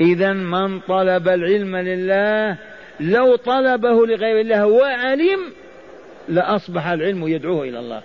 إذا 0.00 0.32
من 0.32 0.80
طلب 0.80 1.28
العلم 1.28 1.76
لله 1.76 2.56
لو 3.00 3.36
طلبه 3.36 4.06
لغير 4.06 4.40
الله 4.40 4.66
وعلم 4.66 5.40
لأصبح 6.28 6.86
العلم 6.86 7.28
يدعوه 7.28 7.64
إلى 7.64 7.78
الله. 7.78 8.02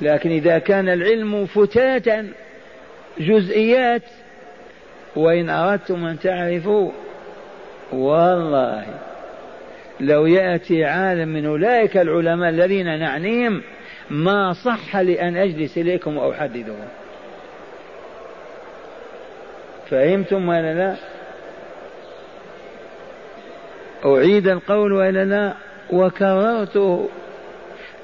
لكن 0.00 0.30
إذا 0.30 0.58
كان 0.58 0.88
العلم 0.88 1.46
فتاتا 1.46 2.28
جزئيات 3.18 4.02
وإن 5.16 5.50
أردتم 5.50 6.04
أن 6.04 6.18
تعرفوا 6.18 6.90
والله 7.92 8.84
لو 10.00 10.26
يأتي 10.26 10.84
عالم 10.84 11.28
من 11.28 11.46
أولئك 11.46 11.96
العلماء 11.96 12.50
الذين 12.50 12.98
نعنيهم 12.98 13.62
ما 14.10 14.52
صح 14.52 14.96
لأن 14.96 15.36
أجلس 15.36 15.78
إليكم 15.78 16.16
وأحددهم. 16.16 16.88
فهمتم 19.90 20.48
ولا 20.48 20.74
لا؟ 20.74 20.96
أعيد 24.04 24.48
القول 24.48 24.92
ولا 24.92 25.24
لا؟ 25.24 25.54
وكررته 25.90 27.08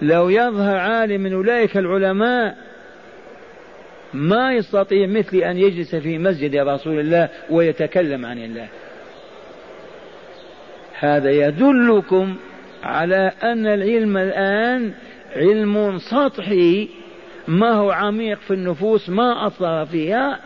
لو 0.02 0.28
يظهر 0.28 0.76
عالم 0.76 1.20
من 1.20 1.32
أولئك 1.32 1.76
العلماء 1.76 2.56
ما 4.14 4.52
يستطيع 4.52 5.06
مثلي 5.06 5.50
أن 5.50 5.56
يجلس 5.56 5.94
في 5.94 6.18
مسجد 6.18 6.56
رسول 6.56 7.00
الله 7.00 7.28
ويتكلم 7.50 8.26
عن 8.26 8.38
الله. 8.38 8.68
هذا 10.98 11.30
يدلكم 11.30 12.36
على 12.82 13.32
أن 13.42 13.66
العلم 13.66 14.16
الآن 14.16 14.92
علم 15.36 15.98
سطحي 15.98 16.88
ما 17.48 17.72
هو 17.72 17.90
عميق 17.90 18.38
في 18.38 18.54
النفوس 18.54 19.08
ما 19.08 19.46
أثر 19.46 19.86
فيها. 19.86 20.40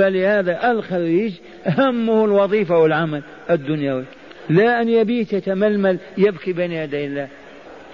فلهذا 0.00 0.70
الخريج 0.70 1.32
همه 1.66 2.24
الوظيفة 2.24 2.78
والعمل 2.78 3.22
الدنيوي. 3.50 4.04
لا 4.50 4.82
أن 4.82 4.88
يبيت 4.88 5.32
يتململ 5.32 5.98
يبكي 6.18 6.52
بين 6.52 6.72
يدي 6.72 7.06
الله. 7.06 7.28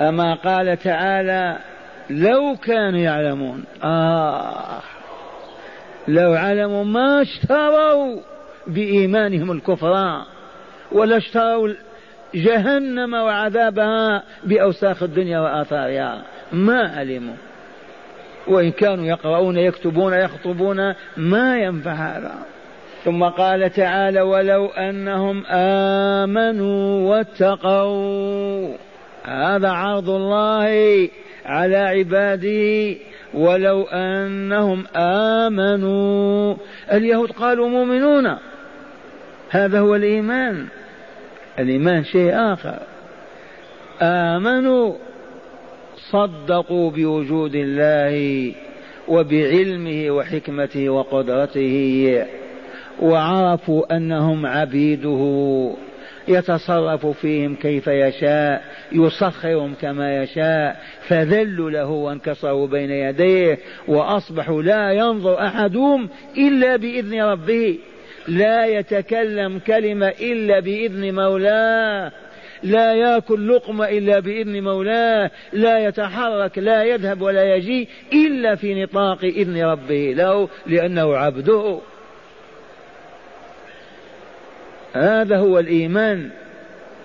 أما 0.00 0.34
قال 0.34 0.78
تعالى 0.78 1.59
لو 2.11 2.57
كانوا 2.64 2.98
يعلمون. 2.98 3.64
آه. 3.84 4.80
لو 6.09 6.32
علموا 6.34 6.84
ما 6.84 7.22
اشتروا 7.22 8.20
بإيمانهم 8.66 9.52
الكفر 9.52 10.22
ولا 10.92 11.16
اشتروا 11.16 11.68
جهنم 12.34 13.14
وعذابها 13.14 14.22
بأوساخ 14.44 15.02
الدنيا 15.02 15.40
وآثارها. 15.40 16.22
ما 16.52 16.80
علموا. 16.96 17.34
وإن 18.49 18.70
كانوا 18.70 19.05
يقرؤون 19.05 19.59
يكتبون 19.59 20.12
يخطبون 20.12 20.94
ما 21.16 21.59
ينفع 21.59 21.92
هذا. 21.92 22.34
ثم 23.05 23.24
قال 23.24 23.70
تعالى 23.70 24.20
ولو 24.20 24.66
أنهم 24.66 25.47
آمنوا 25.47 27.11
واتقوا. 27.11 28.74
هذا 29.24 29.68
عرض 29.68 30.11
الله 30.11 31.09
على 31.47 31.76
عباده. 31.76 32.97
ولو 33.34 33.82
أنهم 33.82 34.84
آمنوا. 34.97 36.55
اليهود 36.92 37.30
قالوا 37.30 37.68
مؤمنون. 37.68 38.36
هذا 39.51 39.80
هو 39.80 39.94
الإيمان. 39.94 40.66
الإيمان 41.59 42.05
شيء 42.05 42.53
آخر. 42.53 42.78
آمنوا. 44.03 45.05
صدقوا 46.11 46.90
بوجود 46.90 47.54
الله 47.54 48.52
وبعلمه 49.09 50.11
وحكمته 50.11 50.88
وقدرته 50.88 52.24
وعرفوا 53.00 53.96
أنهم 53.96 54.46
عبيده 54.46 55.74
يتصرف 56.28 57.07
فيهم 57.07 57.54
كيف 57.54 57.86
يشاء 57.86 58.64
يسخرهم 58.92 59.74
كما 59.80 60.22
يشاء 60.22 60.76
فذلوا 61.09 61.70
له 61.70 61.90
وانكسروا 61.90 62.66
بين 62.66 62.90
يديه 62.90 63.59
وأصبحوا 63.88 64.62
لا 64.62 64.92
ينظر 64.92 65.46
أحدهم 65.46 66.09
إلا 66.38 66.76
بإذن 66.76 67.22
ربه 67.22 67.78
لا 68.28 68.66
يتكلم 68.66 69.59
كلمة 69.59 70.09
إلا 70.09 70.61
بإذن 70.61 71.14
مولاه. 71.14 72.12
لا 72.62 72.94
ياكل 72.94 73.48
لقمة 73.48 73.88
إلا 73.88 74.20
بإذن 74.20 74.62
مولاه 74.62 75.30
لا 75.52 75.78
يتحرك 75.78 76.59
لا 76.59 76.84
يذهب 76.84 77.22
ولا 77.22 77.54
يجي 77.54 77.88
إلا 78.12 78.54
في 78.54 78.82
نطاق 78.82 79.24
إذن 79.24 79.64
ربه 79.64 80.14
له 80.16 80.48
لأنه 80.66 81.16
عبده. 81.16 81.78
هذا 84.92 85.38
هو 85.38 85.59
الإيمان. 85.59 86.30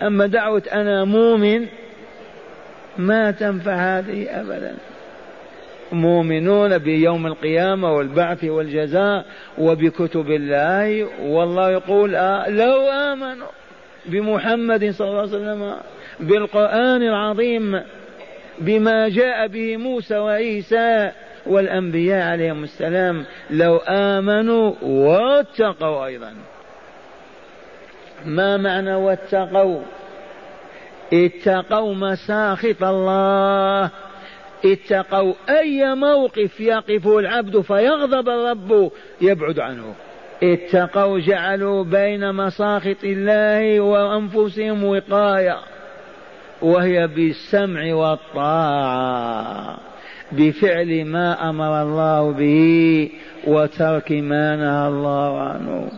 أما 0.01 0.25
دعوة 0.25 0.63
أنا 0.73 1.03
مؤمن 1.03 1.67
ما 2.97 3.31
تنفع 3.31 3.99
هذه 3.99 4.41
ابدا. 4.41 4.75
مؤمنون 5.91 6.77
بيوم 6.77 7.27
القيامة 7.27 7.93
والبعث 7.93 8.43
والجزاء 8.43 9.25
وبكتب 9.57 10.31
الله 10.31 11.07
والله 11.21 11.71
يقول 11.71 12.15
آه 12.15 12.49
لو 12.49 12.89
آمنوا. 12.89 13.60
بمحمد 14.05 14.91
صلى 14.91 15.07
الله 15.07 15.19
عليه 15.19 15.29
وسلم 15.29 15.75
بالقرآن 16.19 17.03
العظيم 17.03 17.81
بما 18.59 19.09
جاء 19.09 19.47
به 19.47 19.77
موسى 19.77 20.17
وعيسى 20.17 21.11
والأنبياء 21.45 22.31
عليهم 22.31 22.63
السلام. 22.63 23.25
لو 23.49 23.77
آمنوا 23.87 24.73
واتقوا 24.81 26.05
أيضا. 26.05 26.33
ما 28.25 28.57
معنى 28.57 28.95
واتقوا؟ 28.95 29.81
اتقوا 31.13 31.95
مساخط 31.95 32.83
الله. 32.83 33.89
اتقوا 34.65 35.33
أي 35.49 35.95
موقف 35.95 36.59
يقف 36.59 37.07
العبد 37.07 37.61
فيغضب 37.61 38.29
الرب 38.29 38.91
يبعد 39.21 39.59
عنه. 39.59 39.95
اتقوا 40.43 41.19
جعلوا 41.19 41.83
بين 41.83 42.33
مساخط 42.35 43.03
الله 43.03 43.79
وأنفسهم 43.79 44.83
وقاية 44.83 45.57
وهي 46.61 47.07
بالسمع 47.07 47.93
والطاعة 47.93 49.77
بفعل 50.31 51.05
ما 51.05 51.49
أمر 51.49 51.81
الله 51.81 52.31
به 52.31 53.09
وترك 53.47 54.11
ما 54.11 54.55
نهى 54.55 54.87
الله 54.87 55.41
عنه. 55.41 55.91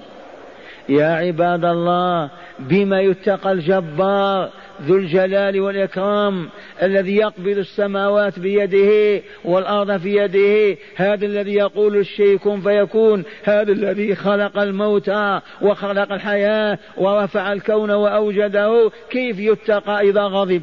يا 0.89 1.05
عباد 1.05 1.65
الله 1.65 2.29
بما 2.59 3.01
يتقى 3.01 3.51
الجبار 3.51 4.49
ذو 4.81 4.95
الجلال 4.95 5.59
والإكرام 5.59 6.49
الذي 6.81 7.15
يقبض 7.15 7.57
السماوات 7.57 8.39
بيده 8.39 9.23
والأرض 9.45 9.97
في 9.97 10.15
يده 10.15 10.77
هذا 10.95 11.25
الذي 11.25 11.53
يقول 11.53 11.97
الشيء 11.97 12.38
كن 12.38 12.61
فيكون 12.61 13.23
هذا 13.43 13.71
الذي 13.71 14.15
خلق 14.15 14.59
الموتى 14.59 15.39
وخلق 15.61 16.11
الحياة 16.11 16.77
ورفع 16.97 17.53
الكون 17.53 17.91
وأوجده 17.91 18.91
كيف 19.09 19.39
يتقى 19.39 20.01
إذا 20.09 20.21
غضب؟ 20.21 20.61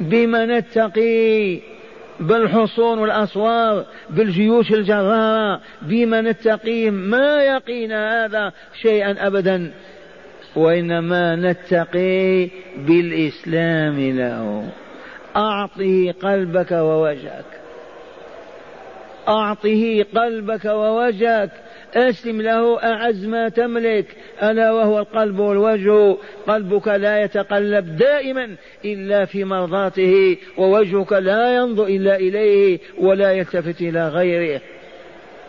بما 0.00 0.46
نتقي. 0.46 1.60
بالحصون 2.20 2.98
والأسوار 2.98 3.84
بالجيوش 4.10 4.72
الجرارة 4.72 5.60
بما 5.82 6.20
نتقيهم 6.20 6.94
ما 6.94 7.42
يقينا 7.42 8.24
هذا 8.24 8.52
شيئا 8.82 9.26
أبدا 9.26 9.70
وإنما 10.56 11.36
نتقي 11.36 12.48
بالإسلام 12.76 14.00
له. 14.00 14.68
أعطه 15.36 16.14
قلبك 16.22 16.72
ووجهك. 16.72 17.44
أعطه 19.28 20.04
قلبك 20.16 20.64
ووجهك. 20.64 21.50
أسلم 21.94 22.42
له 22.42 22.82
أعز 22.82 23.26
ما 23.26 23.48
تملك 23.48 24.06
ألا 24.42 24.72
وهو 24.72 24.98
القلب 24.98 25.38
والوجه 25.38 26.16
قلبك 26.46 26.88
لا 26.88 27.22
يتقلب 27.22 27.96
دائما 27.96 28.56
إلا 28.84 29.24
في 29.24 29.44
مرضاته 29.44 30.36
ووجهك 30.58 31.12
لا 31.12 31.56
ينظر 31.56 31.86
إلا 31.86 32.16
إليه 32.16 32.78
ولا 32.98 33.32
يلتفت 33.32 33.80
إلى 33.80 34.08
غيره. 34.08 34.60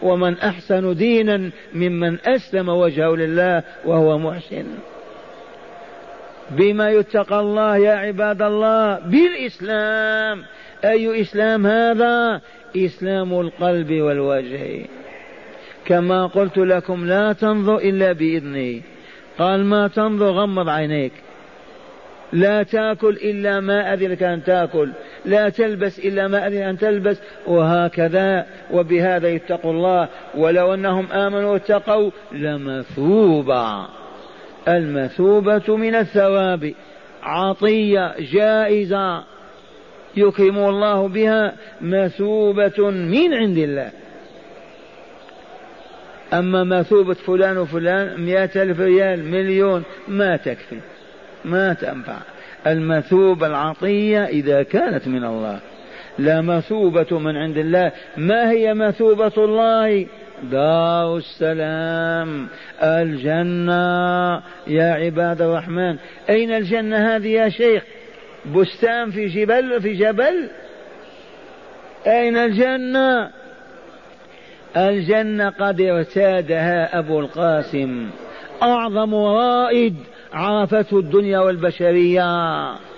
ومن 0.01 0.37
أحسن 0.37 0.95
دينا 0.95 1.49
ممن 1.73 2.17
أسلم 2.25 2.69
وجهه 2.69 3.15
لله 3.15 3.63
وهو 3.85 4.17
محسن. 4.17 4.65
بما 6.51 6.89
يتقى 6.89 7.39
الله 7.39 7.77
يا 7.77 7.91
عباد 7.91 8.41
الله 8.41 8.99
بالإسلام. 8.99 10.43
أي 10.85 11.21
إسلام 11.21 11.67
هذا؟ 11.67 12.41
إسلام 12.77 13.39
القلب 13.39 13.91
والوجه. 13.91 14.98
كما 15.89 16.25
قلت 16.25 16.57
لكم 16.57 17.05
لا 17.05 17.33
تنظر 17.33 17.77
إلا 17.77 18.11
بإذنه 18.11 18.81
قال 19.39 19.65
ما 19.65 19.87
تنظر 19.87 20.31
غمض 20.31 20.69
عينيك. 20.69 21.11
لا 22.33 22.63
تأكل 22.63 23.17
إلا 23.23 23.59
ما 23.59 23.93
أذنك 23.93 24.23
أن 24.23 24.43
تأكل. 24.43 24.89
لا 25.25 25.49
تلبس 25.49 25.99
إلا 25.99 26.27
ما 26.27 26.47
أذن 26.47 26.61
أن 26.61 26.77
تلبس. 26.77 27.21
وهكذا 27.47 28.45
وبهذا 28.71 29.29
يتقوا 29.29 29.71
الله. 29.71 30.07
ولو 30.37 30.73
أنهم 30.73 31.11
آمنوا 31.11 31.53
واتقوا 31.53 32.11
لمثوبة. 32.31 33.85
المثوبة 34.67 35.77
من 35.77 35.95
الثواب. 35.95 36.73
عطية 37.23 38.15
جائزة. 38.19 39.23
يكرم 40.17 40.57
الله 40.57 41.07
بها. 41.07 41.53
مثوبة 41.81 42.89
من 42.89 43.33
عند 43.33 43.57
الله. 43.57 43.91
أما 46.33 46.63
مثوبة 46.63 47.13
فلان 47.13 47.57
وفلان 47.57 48.21
مئة 48.21 48.63
ألف 48.63 48.79
ريال 48.79 49.25
مليون 49.25 49.83
ما 50.07 50.37
تكفي. 50.37 50.79
ما 51.45 51.73
تنفع. 51.73 52.17
المثوبة 52.67 53.47
العطية 53.47 54.25
إذا 54.25 54.63
كانت 54.63 55.07
من 55.07 55.23
الله. 55.23 55.59
لا 56.19 56.41
مثوبة 56.41 57.19
من 57.19 57.37
عند 57.37 57.57
الله. 57.57 57.91
ما 58.17 58.51
هي 58.51 58.73
مثوبة 58.73 59.33
الله؟ 59.37 60.05
دار 60.51 61.17
السلام. 61.17 62.47
الجنة. 62.83 64.35
يا 64.67 64.93
عباد 64.93 65.41
الرحمن 65.41 65.95
أين 66.29 66.51
الجنة 66.51 67.15
هذه 67.15 67.27
يا 67.27 67.49
شيخ؟ 67.49 67.83
بستان 68.55 69.11
في 69.11 69.25
جبل 69.25 69.81
في 69.81 69.93
جبل؟ 69.93 70.49
أين 72.07 72.37
الجنة؟ 72.37 73.38
الجنة 74.77 75.49
قد 75.49 75.81
ارتادها 75.81 76.99
أبو 76.99 77.19
القاسم. 77.19 78.09
أعظم 78.63 79.15
رائد 79.15 79.95
عرفته 80.33 80.99
الدنيا 80.99 81.39
والبشرية. 81.39 82.89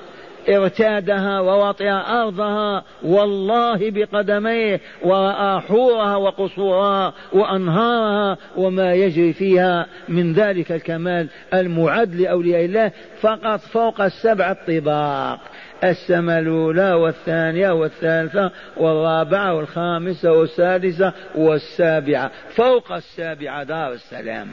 ارتادها 0.49 1.39
ووطئ 1.39 1.89
أرضها 1.89 2.84
والله 3.03 3.91
بقدميه 3.91 4.80
ورأى 5.03 5.61
حورها 5.61 6.15
وقصورها 6.15 7.13
وأنهارها 7.34 8.38
وما 8.57 8.93
يجري 8.93 9.34
فيها 9.34 9.86
من 10.09 10.34
ذلك 10.34 10.72
الكمال 10.72 11.28
المعد 11.53 12.15
لأولياء 12.15 12.65
الله 12.65 12.91
فقط 13.22 13.59
فوق 13.59 14.01
السبع 14.01 14.51
الطباق. 14.51 15.39
السماء 15.84 16.40
الأولى 16.40 16.94
والثانية 16.94 17.72
والثالثة 17.72 18.52
والرابعة 18.78 19.56
والخامسة 19.56 20.32
والسادسة 20.32 21.14
والسابعة. 21.36 22.32
فوق 22.56 22.92
السابعة 22.92 23.64
دار 23.64 23.94
السلام. 23.94 24.48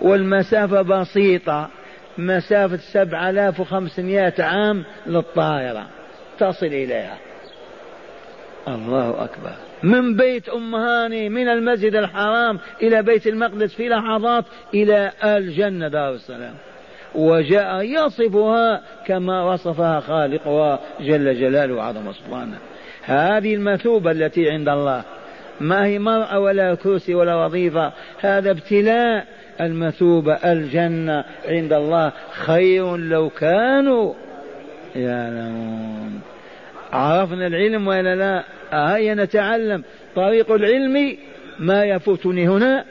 والمسافة 0.00 0.82
بسيطة. 0.82 1.70
مسافة 2.18 2.76
سبعة 2.76 3.30
آلاف 3.30 3.60
وخمسمائة 3.60 4.42
عام 4.42 4.84
للطائرة. 5.06 5.86
تصل 6.38 6.66
إليها. 6.66 7.18
الله 8.68 9.24
أكبر. 9.24 9.52
من 9.82 10.16
بيت 10.16 10.48
أم 10.48 10.74
هاني 10.74 11.28
من 11.28 11.48
المسجد 11.48 11.94
الحرام 11.94 12.58
إلى 12.82 13.02
بيت 13.02 13.26
المقدس 13.26 13.74
في 13.74 13.88
لحظات 13.88 14.44
إلى 14.74 15.12
الجنة 15.24 15.88
دار 15.88 16.14
السلام. 16.14 16.54
وجاء 17.14 17.82
يصفها 17.82 18.80
كما 19.06 19.44
وصفها 19.44 20.00
خالقها 20.00 20.78
جل 21.00 21.40
جلاله 21.40 21.74
وعظم 21.74 22.12
سبحانه. 22.12 22.58
هذه 23.02 23.54
المثوبة 23.54 24.10
التي 24.10 24.50
عند 24.50 24.68
الله. 24.68 25.02
ما 25.60 25.86
هي 25.86 25.98
مرأة 25.98 26.38
ولا 26.38 26.74
كرسي 26.74 27.14
ولا 27.14 27.36
وظيفة 27.36 27.92
هذا 28.20 28.50
ابتلاء 28.50 29.26
المثوبة 29.60 30.34
الجنة 30.34 31.24
عند 31.48 31.72
الله. 31.72 32.12
خير 32.32 32.96
لو 32.96 33.28
كانوا 33.30 34.14
يعلمون. 34.96 36.20
عرفنا 36.92 37.46
العلم 37.46 37.88
ولا 37.88 38.16
لا؟ 38.16 38.44
هيا 38.72 39.14
نتعلم. 39.14 39.84
طريق 40.16 40.52
العلم 40.52 41.16
ما 41.58 41.84
يفوتني 41.84 42.48
هنا؟ 42.48 42.84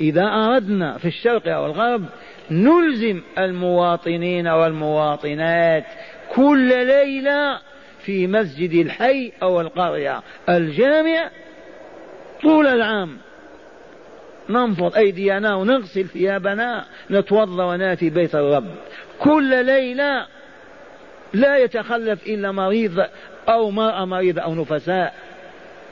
إذا 0.00 0.24
أردنا 0.24 0.98
في 0.98 1.08
الشرق 1.08 1.48
أو 1.48 1.66
الغرب 1.66 2.04
نلزم 2.50 3.22
المواطنين 3.38 4.48
والمواطنات 4.48 5.84
كل 6.34 6.86
ليلة 6.86 7.58
في 8.00 8.26
مسجد 8.26 8.72
الحي 8.72 9.32
أو 9.42 9.60
القرية 9.60 10.22
الجامع 10.48 11.30
طول 12.42 12.66
العام. 12.66 13.16
ننفض 14.50 14.96
أيدينا 14.96 15.54
ونغسل 15.54 16.04
ثيابنا 16.04 16.84
نتوضأ 17.10 17.64
ونأتي 17.64 18.10
بيت 18.10 18.34
الرب. 18.34 18.70
كل 19.18 19.64
ليلة 19.64 20.26
لا 21.32 21.56
يتخلف 21.56 22.26
إلا 22.26 22.52
مريض 22.52 23.04
أو 23.48 23.70
مرأة 23.70 24.04
مريضة 24.04 24.42
أو 24.42 24.54
نفساء. 24.54 25.14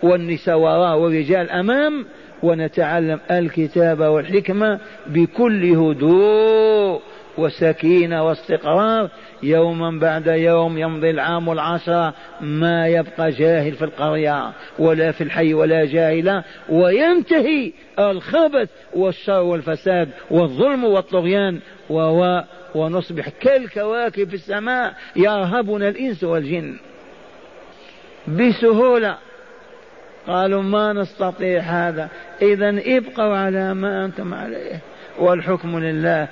والنساء 0.03 0.59
وراء 0.59 0.99
والرجال 0.99 1.51
أمام 1.51 2.07
ونتعلم 2.43 3.21
الكتاب 3.31 4.01
والحكمة 4.01 4.79
بكل 5.07 5.65
هدوء 5.65 7.01
وسكينة 7.39 8.27
واستقرار. 8.27 9.11
يوما 9.43 9.99
بعد 9.99 10.27
يوم 10.27 10.79
يمضي 10.79 11.11
العام 11.11 11.51
العشرة 11.51 12.15
ما 12.41 12.89
يبقى 12.89 13.31
جاهل 13.31 13.73
في 13.73 13.85
القرية 13.85 14.53
ولا 14.79 15.13
في 15.13 15.25
الحي 15.25 15.55
ولا 15.55 15.85
جاهلة 15.85 16.45
وينتهي 16.69 17.73
الخبث 17.99 18.69
والشر 18.95 19.43
والفساد 19.43 20.09
والظلم 20.31 20.85
والطغيان. 20.85 21.61
ونصبح 22.75 23.29
كالكواكب 23.29 24.29
في 24.29 24.35
السماء 24.35 24.95
يرهبنا 25.17 25.89
الإنس 25.89 26.25
والجن. 26.25 26.77
بسهولة 28.29 29.17
قالوا 30.27 30.63
ما 30.63 30.93
نستطيع 30.93 31.61
هذا. 31.61 32.09
إذا 32.43 32.69
ابقوا 32.87 33.37
على 33.37 33.75
ما 33.75 34.05
أنتم 34.05 34.35
عليه. 34.35 34.81
والحكم 35.19 35.79
لله. 35.79 36.29